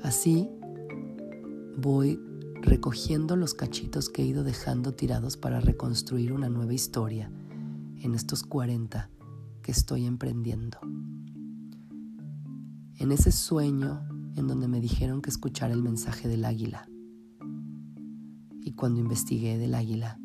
Así 0.02 0.48
voy 1.76 2.18
recogiendo 2.60 3.36
los 3.36 3.54
cachitos 3.54 4.08
que 4.08 4.22
he 4.22 4.26
ido 4.26 4.44
dejando 4.44 4.94
tirados 4.94 5.36
para 5.36 5.60
reconstruir 5.60 6.32
una 6.32 6.48
nueva 6.48 6.74
historia 6.74 7.30
en 8.00 8.14
estos 8.14 8.42
40 8.42 9.10
que 9.62 9.72
estoy 9.72 10.06
emprendiendo. 10.06 10.78
En 12.98 13.10
ese 13.10 13.32
sueño 13.32 14.02
en 14.36 14.46
donde 14.46 14.68
me 14.68 14.80
dijeron 14.80 15.22
que 15.22 15.30
escuchara 15.30 15.72
el 15.72 15.82
mensaje 15.82 16.28
del 16.28 16.44
águila. 16.44 16.88
Cuando 18.76 19.00
investigué 19.00 19.58
del 19.58 19.74
águila, 19.74 20.18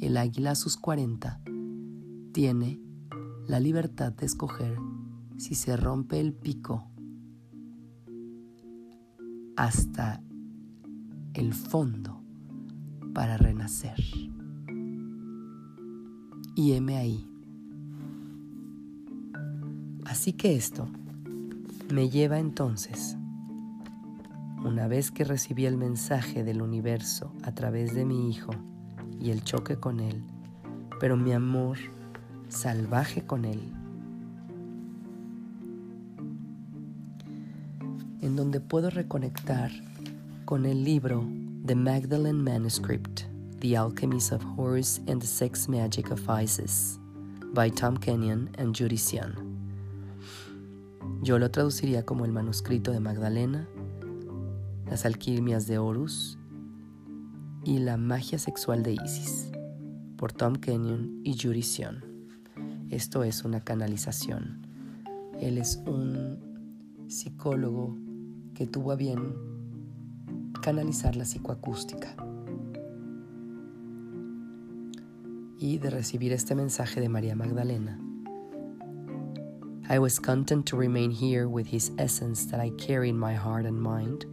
el 0.00 0.16
águila 0.16 0.52
a 0.52 0.54
sus 0.54 0.76
40 0.76 1.40
tiene 2.32 2.80
la 3.46 3.60
libertad 3.60 4.12
de 4.12 4.26
escoger 4.26 4.78
si 5.36 5.54
se 5.54 5.76
rompe 5.76 6.20
el 6.20 6.32
pico 6.32 6.84
hasta 9.56 10.22
el 11.34 11.52
fondo 11.52 12.22
para 13.12 13.36
renacer 13.36 13.96
y 16.54 16.72
heme 16.72 16.96
ahí. 16.96 17.28
Así 20.04 20.32
que 20.32 20.56
esto 20.56 20.88
me 21.92 22.10
lleva 22.10 22.38
entonces, 22.38 23.16
una 24.64 24.86
vez 24.86 25.10
que 25.10 25.24
recibí 25.24 25.66
el 25.66 25.76
mensaje 25.76 26.44
del 26.44 26.62
universo 26.62 27.32
a 27.42 27.52
través 27.52 27.94
de 27.94 28.04
mi 28.04 28.30
hijo 28.30 28.52
y 29.20 29.30
el 29.30 29.42
choque 29.42 29.76
con 29.76 30.00
él, 30.00 30.22
pero 31.00 31.16
mi 31.16 31.32
amor 31.32 31.78
salvaje 32.48 33.26
con 33.26 33.44
él, 33.44 33.60
en 38.20 38.36
donde 38.36 38.60
puedo 38.60 38.90
reconectar 38.90 39.70
con 40.44 40.66
el 40.66 40.84
libro 40.84 41.26
The 41.66 41.74
Magdalene 41.74 42.42
Manuscript 42.42 43.22
The 43.60 43.76
Alchemies 43.76 44.32
of 44.32 44.44
Horrors 44.56 45.00
and 45.06 45.20
the 45.20 45.26
Sex 45.26 45.68
Magic 45.68 46.10
of 46.10 46.20
Isis 46.28 46.98
by 47.54 47.70
Tom 47.70 47.96
Kenyon 47.96 48.50
and 48.58 48.74
Judy 48.74 48.96
Sian. 48.96 49.34
Yo 51.22 51.38
lo 51.38 51.50
traduciría 51.50 52.04
como 52.04 52.24
el 52.24 52.32
manuscrito 52.32 52.90
de 52.90 52.98
Magdalena, 52.98 53.68
las 54.92 55.06
alquimias 55.06 55.66
de 55.66 55.78
Horus 55.78 56.38
y 57.64 57.78
la 57.78 57.96
magia 57.96 58.38
sexual 58.38 58.82
de 58.82 58.92
Isis, 58.92 59.50
por 60.18 60.34
Tom 60.34 60.56
Kenyon 60.56 61.22
y 61.24 61.32
Judy 61.32 61.62
Sian. 61.62 62.04
Esto 62.90 63.24
es 63.24 63.42
una 63.42 63.64
canalización. 63.64 64.66
Él 65.40 65.56
es 65.56 65.82
un 65.86 66.38
psicólogo 67.08 67.96
que 68.52 68.66
tuvo 68.66 68.92
a 68.92 68.96
bien 68.96 69.34
canalizar 70.60 71.16
la 71.16 71.24
psicoacústica. 71.24 72.14
y 75.58 75.78
de 75.78 75.88
recibir 75.88 76.32
este 76.32 76.54
mensaje 76.54 77.00
de 77.00 77.08
María 77.08 77.34
Magdalena. 77.34 77.98
I 79.88 79.98
was 79.98 80.20
content 80.20 80.66
to 80.66 80.76
remain 80.76 81.10
here 81.10 81.46
with 81.46 81.66
his 81.66 81.92
essence 81.98 82.44
that 82.50 82.60
I 82.60 82.70
carry 82.76 83.08
in 83.08 83.18
my 83.18 83.34
heart 83.34 83.64
and 83.64 83.80
mind, 83.80 84.26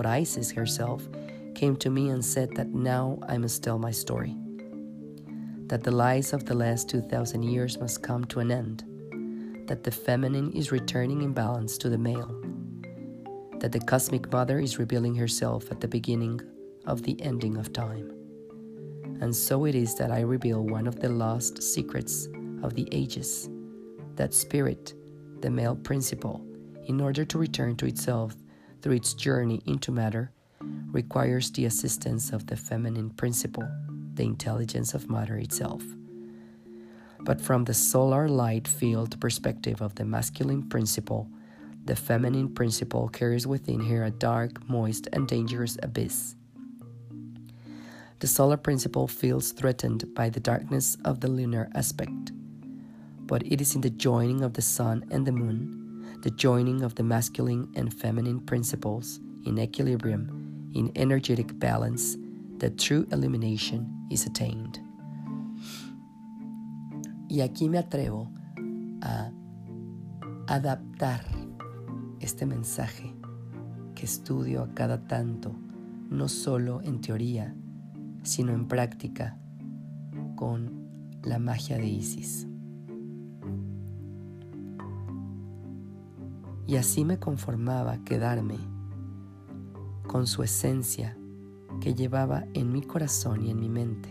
but 0.00 0.06
Isis 0.06 0.50
herself 0.50 1.06
came 1.54 1.76
to 1.76 1.90
me 1.90 2.08
and 2.08 2.24
said 2.24 2.56
that 2.56 2.72
now 2.72 3.18
I 3.28 3.36
must 3.36 3.62
tell 3.62 3.78
my 3.78 3.90
story. 3.90 4.34
That 5.66 5.84
the 5.84 5.90
lies 5.90 6.32
of 6.32 6.46
the 6.46 6.54
last 6.54 6.88
2,000 6.88 7.42
years 7.42 7.78
must 7.78 8.02
come 8.02 8.24
to 8.28 8.40
an 8.40 8.50
end, 8.50 8.82
that 9.66 9.84
the 9.84 9.90
feminine 9.90 10.52
is 10.52 10.72
returning 10.72 11.20
in 11.20 11.34
balance 11.34 11.76
to 11.76 11.90
the 11.90 11.98
male, 11.98 12.34
that 13.58 13.72
the 13.72 13.80
cosmic 13.80 14.32
mother 14.32 14.58
is 14.58 14.78
revealing 14.78 15.14
herself 15.14 15.70
at 15.70 15.82
the 15.82 15.88
beginning 15.88 16.40
of 16.86 17.02
the 17.02 17.20
ending 17.20 17.58
of 17.58 17.70
time. 17.74 18.10
And 19.20 19.36
so 19.36 19.66
it 19.66 19.74
is 19.74 19.96
that 19.96 20.10
I 20.10 20.20
reveal 20.20 20.62
one 20.62 20.86
of 20.86 20.98
the 20.98 21.10
lost 21.10 21.62
secrets 21.62 22.26
of 22.62 22.74
the 22.74 22.88
ages. 22.90 23.50
That 24.16 24.32
spirit, 24.32 24.94
the 25.42 25.50
male 25.50 25.76
principle, 25.76 26.42
in 26.86 27.02
order 27.02 27.26
to 27.26 27.36
return 27.36 27.76
to 27.76 27.84
itself 27.84 28.34
through 28.80 28.94
its 28.94 29.14
journey 29.14 29.60
into 29.66 29.92
matter, 29.92 30.32
requires 30.92 31.50
the 31.50 31.64
assistance 31.64 32.32
of 32.32 32.46
the 32.46 32.56
feminine 32.56 33.10
principle, 33.10 33.68
the 34.14 34.24
intelligence 34.24 34.94
of 34.94 35.10
matter 35.10 35.36
itself. 35.36 35.82
But 37.20 37.40
from 37.40 37.64
the 37.64 37.74
solar 37.74 38.28
light 38.28 38.66
field 38.66 39.20
perspective 39.20 39.80
of 39.80 39.94
the 39.94 40.04
masculine 40.04 40.68
principle, 40.68 41.28
the 41.84 41.96
feminine 41.96 42.54
principle 42.54 43.08
carries 43.08 43.46
within 43.46 43.80
her 43.86 44.04
a 44.04 44.10
dark, 44.10 44.68
moist, 44.68 45.08
and 45.12 45.26
dangerous 45.26 45.78
abyss. 45.82 46.34
The 48.20 48.26
solar 48.26 48.58
principle 48.58 49.08
feels 49.08 49.52
threatened 49.52 50.14
by 50.14 50.28
the 50.28 50.40
darkness 50.40 50.96
of 51.04 51.20
the 51.20 51.28
lunar 51.28 51.70
aspect, 51.74 52.32
but 53.16 53.42
it 53.46 53.60
is 53.62 53.74
in 53.74 53.80
the 53.80 53.90
joining 53.90 54.42
of 54.42 54.52
the 54.52 54.62
sun 54.62 55.06
and 55.10 55.26
the 55.26 55.32
moon, 55.32 55.79
the 56.22 56.30
joining 56.30 56.82
of 56.82 56.94
the 56.94 57.02
masculine 57.02 57.68
and 57.76 57.92
feminine 57.92 58.40
principles 58.40 59.20
in 59.46 59.58
equilibrium, 59.58 60.70
in 60.74 60.92
energetic 60.96 61.58
balance, 61.58 62.16
that 62.58 62.78
true 62.78 63.06
illumination 63.10 63.86
is 64.10 64.26
attained. 64.26 64.80
Y 67.28 67.40
aquí 67.42 67.68
me 67.68 67.78
atrevo 67.78 68.30
a 69.02 69.30
adaptar 70.46 71.24
este 72.20 72.44
mensaje 72.44 73.14
que 73.94 74.04
estudio 74.04 74.62
a 74.62 74.74
cada 74.74 75.06
tanto, 75.06 75.54
no 76.10 76.28
solo 76.28 76.82
en 76.82 77.00
teoría, 77.00 77.54
sino 78.24 78.52
en 78.52 78.66
práctica 78.66 79.38
con 80.36 80.88
la 81.22 81.38
magia 81.38 81.78
de 81.78 81.86
Isis. 81.86 82.49
Y 86.66 86.76
así 86.76 87.04
me 87.04 87.18
conformaba 87.18 87.98
quedarme 88.04 88.56
con 90.06 90.26
su 90.26 90.42
esencia 90.42 91.16
que 91.80 91.94
llevaba 91.94 92.44
en 92.54 92.72
mi 92.72 92.82
corazón 92.82 93.44
y 93.46 93.50
en 93.50 93.60
mi 93.60 93.68
mente. 93.68 94.08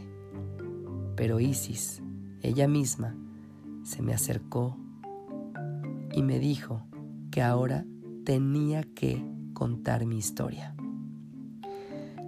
Pero 1.16 1.40
Isis, 1.40 2.02
ella 2.42 2.68
misma, 2.68 3.16
se 3.84 4.02
me 4.02 4.14
acercó 4.14 4.78
y 6.14 6.24
me 6.24 6.40
dijo 6.40 6.82
que 7.32 7.42
ahora 7.42 7.86
tenía 8.24 8.84
que 8.84 9.24
contar 9.54 10.06
mi 10.06 10.18
historia. 10.18 10.76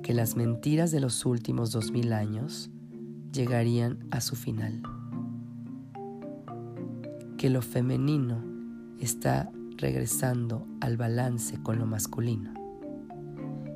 Que 0.03 0.13
las 0.13 0.36
mentiras 0.36 0.91
de 0.91 0.99
los 0.99 1.25
últimos 1.25 1.71
dos 1.71 1.91
mil 1.91 2.12
años 2.12 2.69
llegarían 3.31 3.99
a 4.12 4.19
su 4.19 4.36
final. 4.36 4.81
Que 7.38 7.49
lo 7.49 7.62
femenino 7.62 8.43
está 8.99 9.51
regresando 9.82 10.67
al 10.80 10.96
balance 10.96 11.62
con 11.62 11.80
lo 11.80 11.86
masculino. 11.86 12.54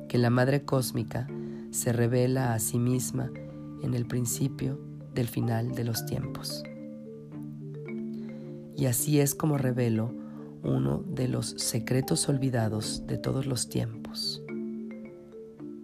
Que 0.08 0.18
la 0.18 0.30
Madre 0.30 0.64
Cósmica 0.64 1.26
se 1.70 1.92
revela 1.92 2.54
a 2.54 2.58
sí 2.60 2.78
misma 2.78 3.30
en 3.82 3.92
el 3.92 4.06
principio 4.06 4.80
del 5.14 5.26
final 5.26 5.72
de 5.72 5.84
los 5.84 6.06
tiempos. 6.06 6.62
Y 8.76 8.86
así 8.86 9.20
es 9.20 9.34
como 9.34 9.58
revelo 9.58 10.14
uno 10.62 11.02
de 11.08 11.28
los 11.28 11.50
secretos 11.58 12.28
olvidados 12.28 13.06
de 13.06 13.18
todos 13.18 13.46
los 13.46 13.68
tiempos, 13.68 14.42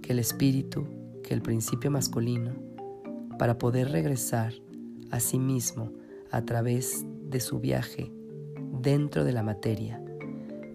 que 0.03 0.13
el 0.13 0.19
espíritu, 0.19 0.87
que 1.23 1.35
el 1.35 1.43
principio 1.43 1.91
masculino, 1.91 2.53
para 3.39 3.59
poder 3.59 3.91
regresar 3.91 4.53
a 5.11 5.21
sí 5.21 5.39
mismo 5.39 5.93
a 6.31 6.43
través 6.43 7.05
de 7.29 7.41
su 7.41 7.61
viaje 7.61 8.13
dentro 8.81 9.25
de 9.25 9.33
la 9.33 9.43
materia, 9.43 10.03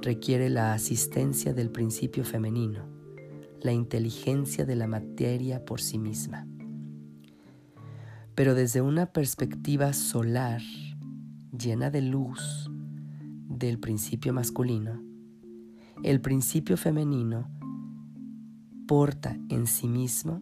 requiere 0.01 0.49
la 0.49 0.73
asistencia 0.73 1.53
del 1.53 1.69
principio 1.69 2.23
femenino, 2.23 2.85
la 3.61 3.71
inteligencia 3.71 4.65
de 4.65 4.75
la 4.75 4.87
materia 4.87 5.65
por 5.65 5.81
sí 5.81 5.97
misma. 5.97 6.47
Pero 8.35 8.53
desde 8.53 8.81
una 8.81 9.07
perspectiva 9.07 9.93
solar, 9.93 10.61
llena 11.57 11.89
de 11.89 12.01
luz, 12.01 12.69
del 13.47 13.79
principio 13.79 14.33
masculino, 14.33 15.01
el 16.03 16.21
principio 16.21 16.77
femenino 16.77 17.49
porta 18.87 19.37
en 19.49 19.65
sí 19.65 19.87
mismo 19.87 20.41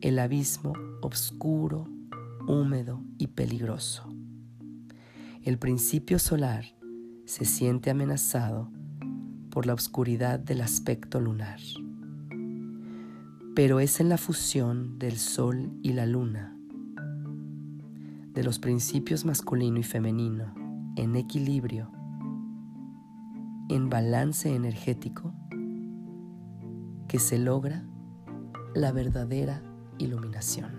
el 0.00 0.18
abismo 0.18 0.74
oscuro, 1.02 1.88
húmedo 2.46 3.02
y 3.18 3.28
peligroso. 3.28 4.06
El 5.42 5.58
principio 5.58 6.18
solar 6.18 6.73
se 7.24 7.44
siente 7.44 7.90
amenazado 7.90 8.70
por 9.50 9.66
la 9.66 9.74
oscuridad 9.74 10.38
del 10.38 10.60
aspecto 10.60 11.20
lunar. 11.20 11.58
Pero 13.54 13.80
es 13.80 14.00
en 14.00 14.08
la 14.08 14.18
fusión 14.18 14.98
del 14.98 15.16
sol 15.16 15.70
y 15.82 15.92
la 15.92 16.06
luna, 16.06 16.56
de 18.32 18.42
los 18.42 18.58
principios 18.58 19.24
masculino 19.24 19.78
y 19.78 19.84
femenino, 19.84 20.52
en 20.96 21.16
equilibrio, 21.16 21.90
en 23.68 23.88
balance 23.88 24.54
energético, 24.54 25.32
que 27.08 27.18
se 27.18 27.38
logra 27.38 27.84
la 28.74 28.90
verdadera 28.92 29.62
iluminación. 29.98 30.72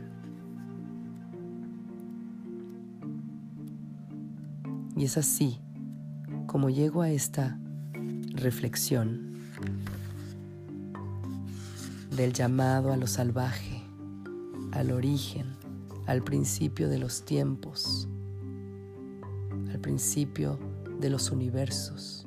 Y 4.98 5.06
es 5.06 5.18
así 5.18 5.60
como 6.48 6.70
llego 6.70 7.02
a 7.02 7.10
esta 7.10 7.60
reflexión 8.34 9.36
del 12.16 12.34
llamado 12.34 12.92
a 12.94 12.98
lo 12.98 13.08
salvaje, 13.08 13.82
al 14.72 14.92
origen, 14.92 15.48
al 16.06 16.24
principio 16.24 16.88
de 16.90 17.00
los 17.00 17.26
tiempos, 17.26 18.08
al 19.72 19.80
principio 19.80 20.60
de 21.00 21.10
los 21.10 21.32
universos. 21.32 22.26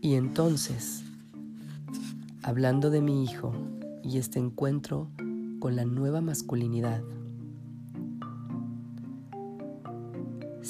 Y 0.00 0.14
entonces, 0.14 1.02
hablando 2.42 2.88
de 2.90 3.02
mi 3.02 3.24
hijo 3.24 3.52
y 4.02 4.18
este 4.18 4.38
encuentro 4.38 5.10
con 5.60 5.76
la 5.76 5.84
nueva 5.84 6.20
masculinidad, 6.20 7.02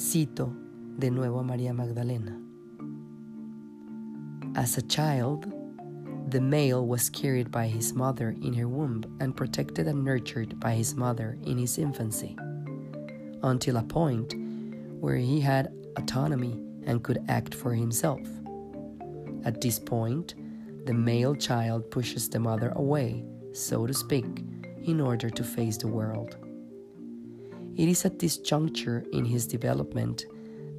Cito 0.09 0.51
de 0.97 1.11
nuevo 1.11 1.37
a 1.37 1.43
María 1.43 1.71
Magdalena. 1.71 2.35
As 4.55 4.75
a 4.75 4.81
child, 4.81 5.53
the 6.31 6.41
male 6.41 6.87
was 6.87 7.11
carried 7.11 7.51
by 7.51 7.67
his 7.67 7.93
mother 7.93 8.35
in 8.41 8.55
her 8.55 8.67
womb 8.67 9.03
and 9.19 9.37
protected 9.37 9.85
and 9.85 10.03
nurtured 10.03 10.59
by 10.59 10.73
his 10.73 10.95
mother 10.95 11.37
in 11.43 11.59
his 11.59 11.77
infancy, 11.77 12.35
until 13.43 13.77
a 13.77 13.83
point 13.83 14.33
where 14.99 15.17
he 15.17 15.39
had 15.39 15.71
autonomy 15.95 16.59
and 16.87 17.03
could 17.03 17.23
act 17.27 17.53
for 17.53 17.75
himself. 17.75 18.27
At 19.45 19.61
this 19.61 19.77
point, 19.77 20.33
the 20.87 20.93
male 20.95 21.35
child 21.35 21.91
pushes 21.91 22.27
the 22.27 22.39
mother 22.39 22.73
away, 22.75 23.23
so 23.53 23.85
to 23.85 23.93
speak, 23.93 24.43
in 24.81 25.01
order 25.01 25.29
to 25.29 25.43
face 25.43 25.77
the 25.77 25.87
world. 25.87 26.35
It 27.79 27.87
is 27.87 28.03
at 28.03 28.19
this 28.19 28.37
juncture 28.37 29.05
in 29.13 29.23
his 29.23 29.47
development 29.47 30.25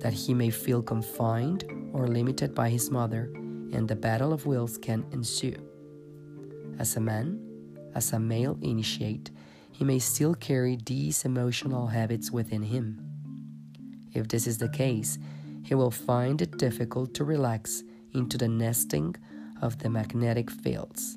that 0.01 0.13
he 0.13 0.35
may 0.35 0.51
feel 0.51 0.83
confined 0.83 1.65
or 1.95 2.07
limited 2.07 2.55
by 2.55 2.69
his 2.69 2.91
mother, 2.91 3.31
and 3.73 3.89
the 3.89 3.97
battle 3.97 4.35
of 4.35 4.45
wills 4.45 4.77
can 4.77 5.07
ensue. 5.11 5.57
As 6.79 6.97
a 6.97 7.01
man, 7.01 7.41
as 7.95 8.13
a 8.13 8.21
male 8.21 8.59
initiate, 8.61 9.31
he 9.73 9.83
may 9.83 9.99
still 9.99 10.35
carry 10.35 10.77
these 10.85 11.25
emotional 11.25 11.87
habits 11.87 12.31
within 12.31 12.65
him. 12.65 13.01
If 14.13 14.29
this 14.29 14.47
is 14.47 14.59
the 14.59 14.69
case, 14.69 15.19
he 15.63 15.75
will 15.75 15.91
find 15.91 16.43
it 16.43 16.59
difficult 16.59 17.15
to 17.15 17.25
relax 17.25 17.83
into 18.13 18.37
the 18.37 18.49
nesting 18.49 19.17
of 19.63 19.79
the 19.79 19.89
magnetic 19.89 20.51
fields, 20.51 21.17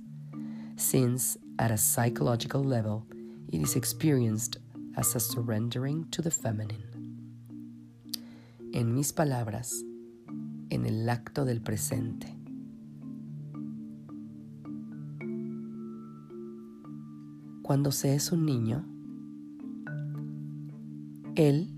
since 0.77 1.37
at 1.59 1.71
a 1.71 1.77
psychological 1.77 2.63
level 2.63 3.05
it 3.51 3.61
is 3.61 3.75
experienced 3.75 4.59
as 4.95 5.15
a 5.15 5.19
surrendering 5.19 6.09
to 6.11 6.21
the 6.21 6.31
feminine. 6.31 6.83
En 8.73 8.93
mis 8.93 9.13
palabras, 9.13 9.83
en 10.69 10.85
el 10.85 11.07
acto 11.09 11.45
del 11.45 11.61
presente. 11.61 12.35
Cuando 17.61 17.91
se 17.91 18.15
es 18.15 18.31
un 18.31 18.45
niño, 18.45 18.85
él 21.35 21.73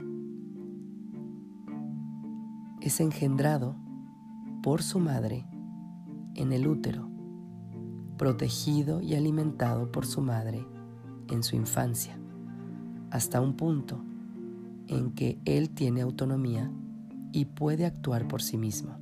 es 2.81 2.99
engendrado 2.99 3.75
por 4.63 4.81
su 4.81 4.99
madre 4.99 5.45
en 6.35 6.53
el 6.53 6.67
útero, 6.67 7.09
protegido 8.17 9.01
y 9.01 9.15
alimentado 9.15 9.91
por 9.91 10.05
su 10.05 10.21
madre 10.21 10.65
en 11.29 11.43
su 11.43 11.55
infancia, 11.55 12.17
hasta 13.15 13.39
un 13.39 13.55
punto 13.55 14.03
en 14.89 15.11
que 15.11 15.39
él 15.45 15.69
tiene 15.69 16.01
autonomía 16.01 16.69
y 17.31 17.45
puede 17.45 17.85
actuar 17.85 18.27
por 18.27 18.41
sí 18.41 18.57
mismo. 18.57 18.97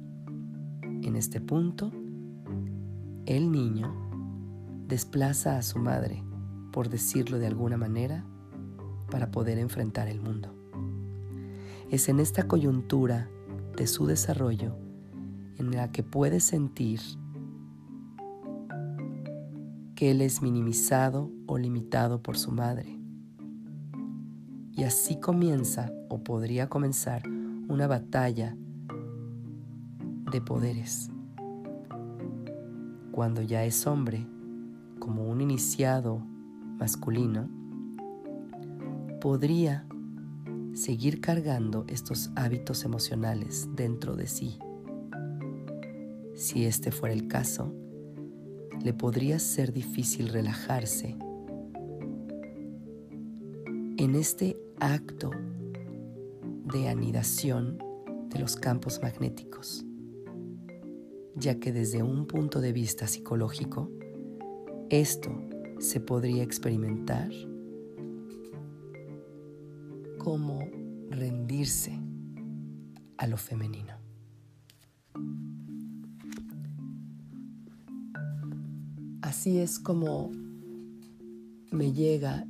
En 1.01 1.15
este 1.15 1.41
punto, 1.41 1.91
el 3.25 3.51
niño 3.51 3.91
desplaza 4.87 5.57
a 5.57 5.63
su 5.63 5.79
madre, 5.79 6.23
por 6.71 6.89
decirlo 6.89 7.39
de 7.39 7.47
alguna 7.47 7.75
manera, 7.75 8.23
para 9.09 9.31
poder 9.31 9.57
enfrentar 9.57 10.07
el 10.07 10.21
mundo. 10.21 10.53
Es 11.89 12.07
en 12.07 12.19
esta 12.19 12.47
coyuntura 12.47 13.31
de 13.75 13.87
su 13.87 14.05
desarrollo 14.05 14.75
en 15.57 15.71
la 15.71 15.91
que 15.91 16.03
puede 16.03 16.39
sentir 16.39 16.99
que 19.95 20.11
él 20.11 20.21
es 20.21 20.43
minimizado 20.43 21.31
o 21.47 21.57
limitado 21.57 22.21
por 22.21 22.37
su 22.37 22.51
madre. 22.51 23.02
Y 24.75 24.83
así 24.83 25.19
comienza 25.19 25.91
o 26.09 26.23
podría 26.23 26.67
comenzar 26.67 27.23
una 27.67 27.87
batalla 27.87 28.57
de 30.31 30.41
poderes. 30.41 31.11
Cuando 33.11 33.43
ya 33.43 33.63
es 33.63 33.85
hombre, 33.85 34.25
como 34.99 35.29
un 35.29 35.41
iniciado 35.41 36.25
masculino, 36.79 37.47
podría 39.21 39.85
seguir 40.73 41.21
cargando 41.21 41.85
estos 41.87 42.31
hábitos 42.35 42.83
emocionales 42.83 43.69
dentro 43.75 44.15
de 44.15 44.27
sí. 44.27 44.57
Si 46.33 46.65
este 46.65 46.91
fuera 46.91 47.13
el 47.13 47.27
caso, 47.27 47.71
le 48.83 48.93
podría 48.93 49.37
ser 49.37 49.71
difícil 49.71 50.29
relajarse 50.29 51.15
en 54.03 54.15
este 54.15 54.57
acto 54.81 55.31
de 56.73 56.89
anidación 56.89 57.77
de 58.27 58.37
los 58.37 58.57
campos 58.57 58.99
magnéticos, 59.01 59.85
ya 61.35 61.57
que 61.57 61.71
desde 61.71 62.03
un 62.03 62.27
punto 62.27 62.59
de 62.59 62.73
vista 62.73 63.07
psicológico, 63.07 63.89
esto 64.89 65.31
se 65.79 66.01
podría 66.01 66.43
experimentar 66.43 67.29
como 70.17 70.59
rendirse 71.09 71.97
a 73.15 73.25
lo 73.25 73.37
femenino. 73.37 73.93
Así 79.21 79.59
es 79.59 79.79
como 79.79 80.29
me 81.71 81.93
llega 81.93 82.45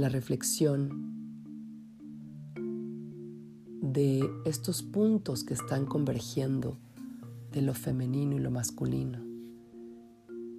la 0.00 0.08
reflexión 0.08 1.10
de 3.82 4.28
estos 4.44 4.82
puntos 4.82 5.44
que 5.44 5.54
están 5.54 5.84
convergiendo 5.84 6.78
de 7.52 7.62
lo 7.62 7.74
femenino 7.74 8.36
y 8.36 8.38
lo 8.38 8.50
masculino, 8.50 9.18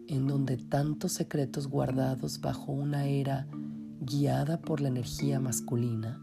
en 0.08 0.28
donde 0.28 0.58
tantos 0.58 1.14
secretos 1.14 1.68
guardados 1.68 2.40
bajo 2.42 2.72
una 2.72 3.06
era 3.06 3.48
guiada 4.02 4.62
por 4.62 4.82
la 4.82 4.90
energía 4.90 5.40
masculina 5.40 6.22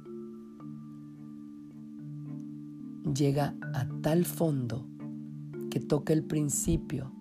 llega 3.14 3.54
a 3.74 3.88
tal 4.02 4.24
fondo 4.24 4.86
que 5.70 5.80
toca 5.80 6.12
el 6.12 6.24
principio 6.24 7.12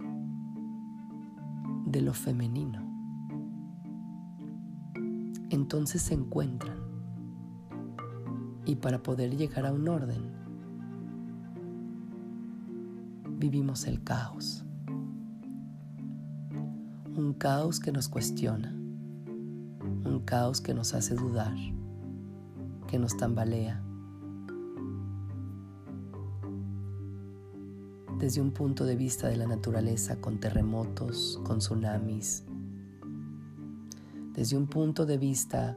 de 1.85 2.01
lo 2.01 2.13
femenino. 2.13 2.86
Entonces 5.49 6.01
se 6.01 6.13
encuentran 6.13 6.77
y 8.65 8.75
para 8.75 9.01
poder 9.01 9.37
llegar 9.37 9.65
a 9.65 9.71
un 9.71 9.87
orden 9.87 10.37
vivimos 13.37 13.85
el 13.87 14.03
caos. 14.03 14.65
Un 17.15 17.33
caos 17.33 17.79
que 17.79 17.91
nos 17.91 18.09
cuestiona, 18.09 18.71
un 18.71 20.21
caos 20.25 20.59
que 20.59 20.73
nos 20.73 20.93
hace 20.93 21.15
dudar, 21.15 21.55
que 22.87 22.99
nos 22.99 23.15
tambalea, 23.15 23.81
desde 28.19 28.41
un 28.41 28.51
punto 28.51 28.83
de 28.85 28.95
vista 28.95 29.27
de 29.27 29.37
la 29.37 29.45
naturaleza 29.45 30.19
con 30.19 30.39
terremotos, 30.39 31.39
con 31.45 31.59
tsunamis, 31.59 32.46
desde 34.37 34.55
un 34.55 34.67
punto 34.67 35.07
de 35.07 35.17
vista 35.17 35.75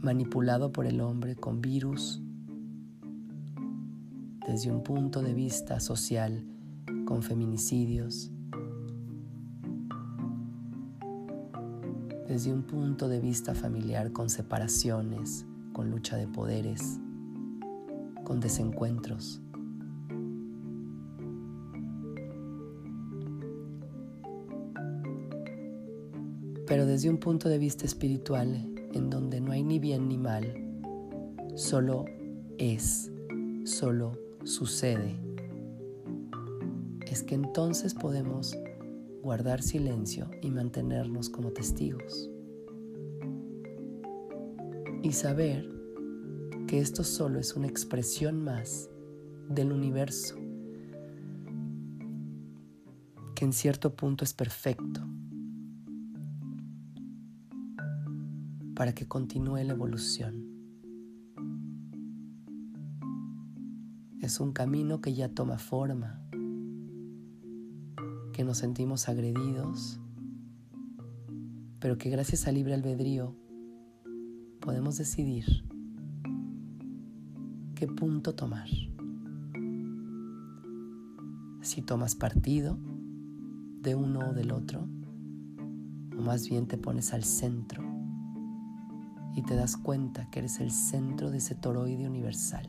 manipulado 0.00 0.72
por 0.72 0.84
el 0.84 1.00
hombre 1.00 1.36
con 1.36 1.60
virus, 1.60 2.20
desde 4.48 4.72
un 4.72 4.82
punto 4.82 5.22
de 5.22 5.32
vista 5.32 5.78
social 5.78 6.44
con 7.04 7.22
feminicidios, 7.22 8.32
desde 12.26 12.52
un 12.52 12.64
punto 12.64 13.06
de 13.06 13.20
vista 13.20 13.54
familiar 13.54 14.10
con 14.10 14.28
separaciones, 14.28 15.46
con 15.72 15.92
lucha 15.92 16.16
de 16.16 16.26
poderes, 16.26 16.98
con 18.24 18.40
desencuentros. 18.40 19.40
Desde 26.96 27.10
un 27.10 27.18
punto 27.18 27.50
de 27.50 27.58
vista 27.58 27.84
espiritual 27.84 28.54
en 28.94 29.10
donde 29.10 29.38
no 29.38 29.52
hay 29.52 29.62
ni 29.62 29.78
bien 29.78 30.08
ni 30.08 30.16
mal, 30.16 30.46
solo 31.54 32.06
es, 32.56 33.12
solo 33.66 34.18
sucede, 34.44 35.14
es 37.06 37.22
que 37.22 37.34
entonces 37.34 37.92
podemos 37.92 38.56
guardar 39.22 39.60
silencio 39.60 40.30
y 40.40 40.50
mantenernos 40.50 41.28
como 41.28 41.52
testigos. 41.52 42.30
Y 45.02 45.12
saber 45.12 45.68
que 46.66 46.80
esto 46.80 47.04
solo 47.04 47.38
es 47.38 47.54
una 47.56 47.66
expresión 47.66 48.42
más 48.42 48.88
del 49.50 49.70
universo, 49.70 50.36
que 53.34 53.44
en 53.44 53.52
cierto 53.52 53.94
punto 53.94 54.24
es 54.24 54.32
perfecto 54.32 55.06
para 58.76 58.94
que 58.94 59.08
continúe 59.08 59.64
la 59.64 59.72
evolución. 59.72 60.44
Es 64.20 64.38
un 64.38 64.52
camino 64.52 65.00
que 65.00 65.14
ya 65.14 65.30
toma 65.30 65.56
forma, 65.56 66.20
que 68.34 68.44
nos 68.44 68.58
sentimos 68.58 69.08
agredidos, 69.08 69.98
pero 71.80 71.96
que 71.96 72.10
gracias 72.10 72.46
al 72.46 72.56
libre 72.56 72.74
albedrío 72.74 73.34
podemos 74.60 74.98
decidir 74.98 75.46
qué 77.76 77.86
punto 77.86 78.34
tomar. 78.34 78.68
Si 81.62 81.80
tomas 81.80 82.14
partido 82.14 82.78
de 83.80 83.94
uno 83.94 84.30
o 84.30 84.32
del 84.34 84.52
otro, 84.52 84.86
o 86.18 86.20
más 86.20 86.46
bien 86.50 86.66
te 86.66 86.76
pones 86.76 87.14
al 87.14 87.24
centro 87.24 87.95
y 89.36 89.42
te 89.42 89.54
das 89.54 89.76
cuenta 89.76 90.30
que 90.30 90.38
eres 90.38 90.60
el 90.60 90.70
centro 90.70 91.30
de 91.30 91.38
ese 91.38 91.54
toroide 91.54 92.08
universal. 92.08 92.66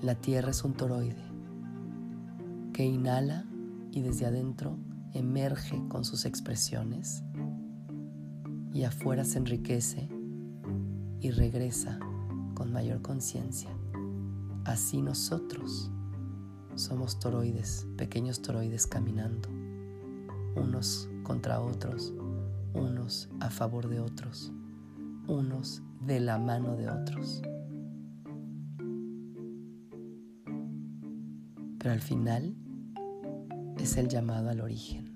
La 0.00 0.14
Tierra 0.14 0.50
es 0.50 0.64
un 0.64 0.72
toroide 0.72 1.22
que 2.72 2.86
inhala 2.86 3.44
y 3.92 4.00
desde 4.00 4.24
adentro 4.24 4.78
emerge 5.12 5.86
con 5.88 6.06
sus 6.06 6.24
expresiones 6.24 7.22
y 8.72 8.84
afuera 8.84 9.26
se 9.26 9.36
enriquece 9.36 10.08
y 11.20 11.32
regresa 11.32 11.98
con 12.54 12.72
mayor 12.72 13.02
conciencia. 13.02 13.68
Así 14.64 15.02
nosotros 15.02 15.90
somos 16.74 17.18
toroides, 17.18 17.86
pequeños 17.98 18.40
toroides 18.40 18.86
caminando, 18.86 19.50
unos 20.56 21.10
contra 21.22 21.60
otros, 21.60 22.14
unos 22.74 23.28
a 23.40 23.50
favor 23.50 23.88
de 23.88 24.00
otros, 24.00 24.52
unos 25.26 25.82
de 26.00 26.20
la 26.20 26.38
mano 26.38 26.76
de 26.76 26.88
otros. 26.88 27.42
Pero 31.78 31.92
al 31.92 32.00
final 32.00 32.54
es 33.78 33.96
el 33.96 34.08
llamado 34.08 34.50
al 34.50 34.60
origen, 34.60 35.09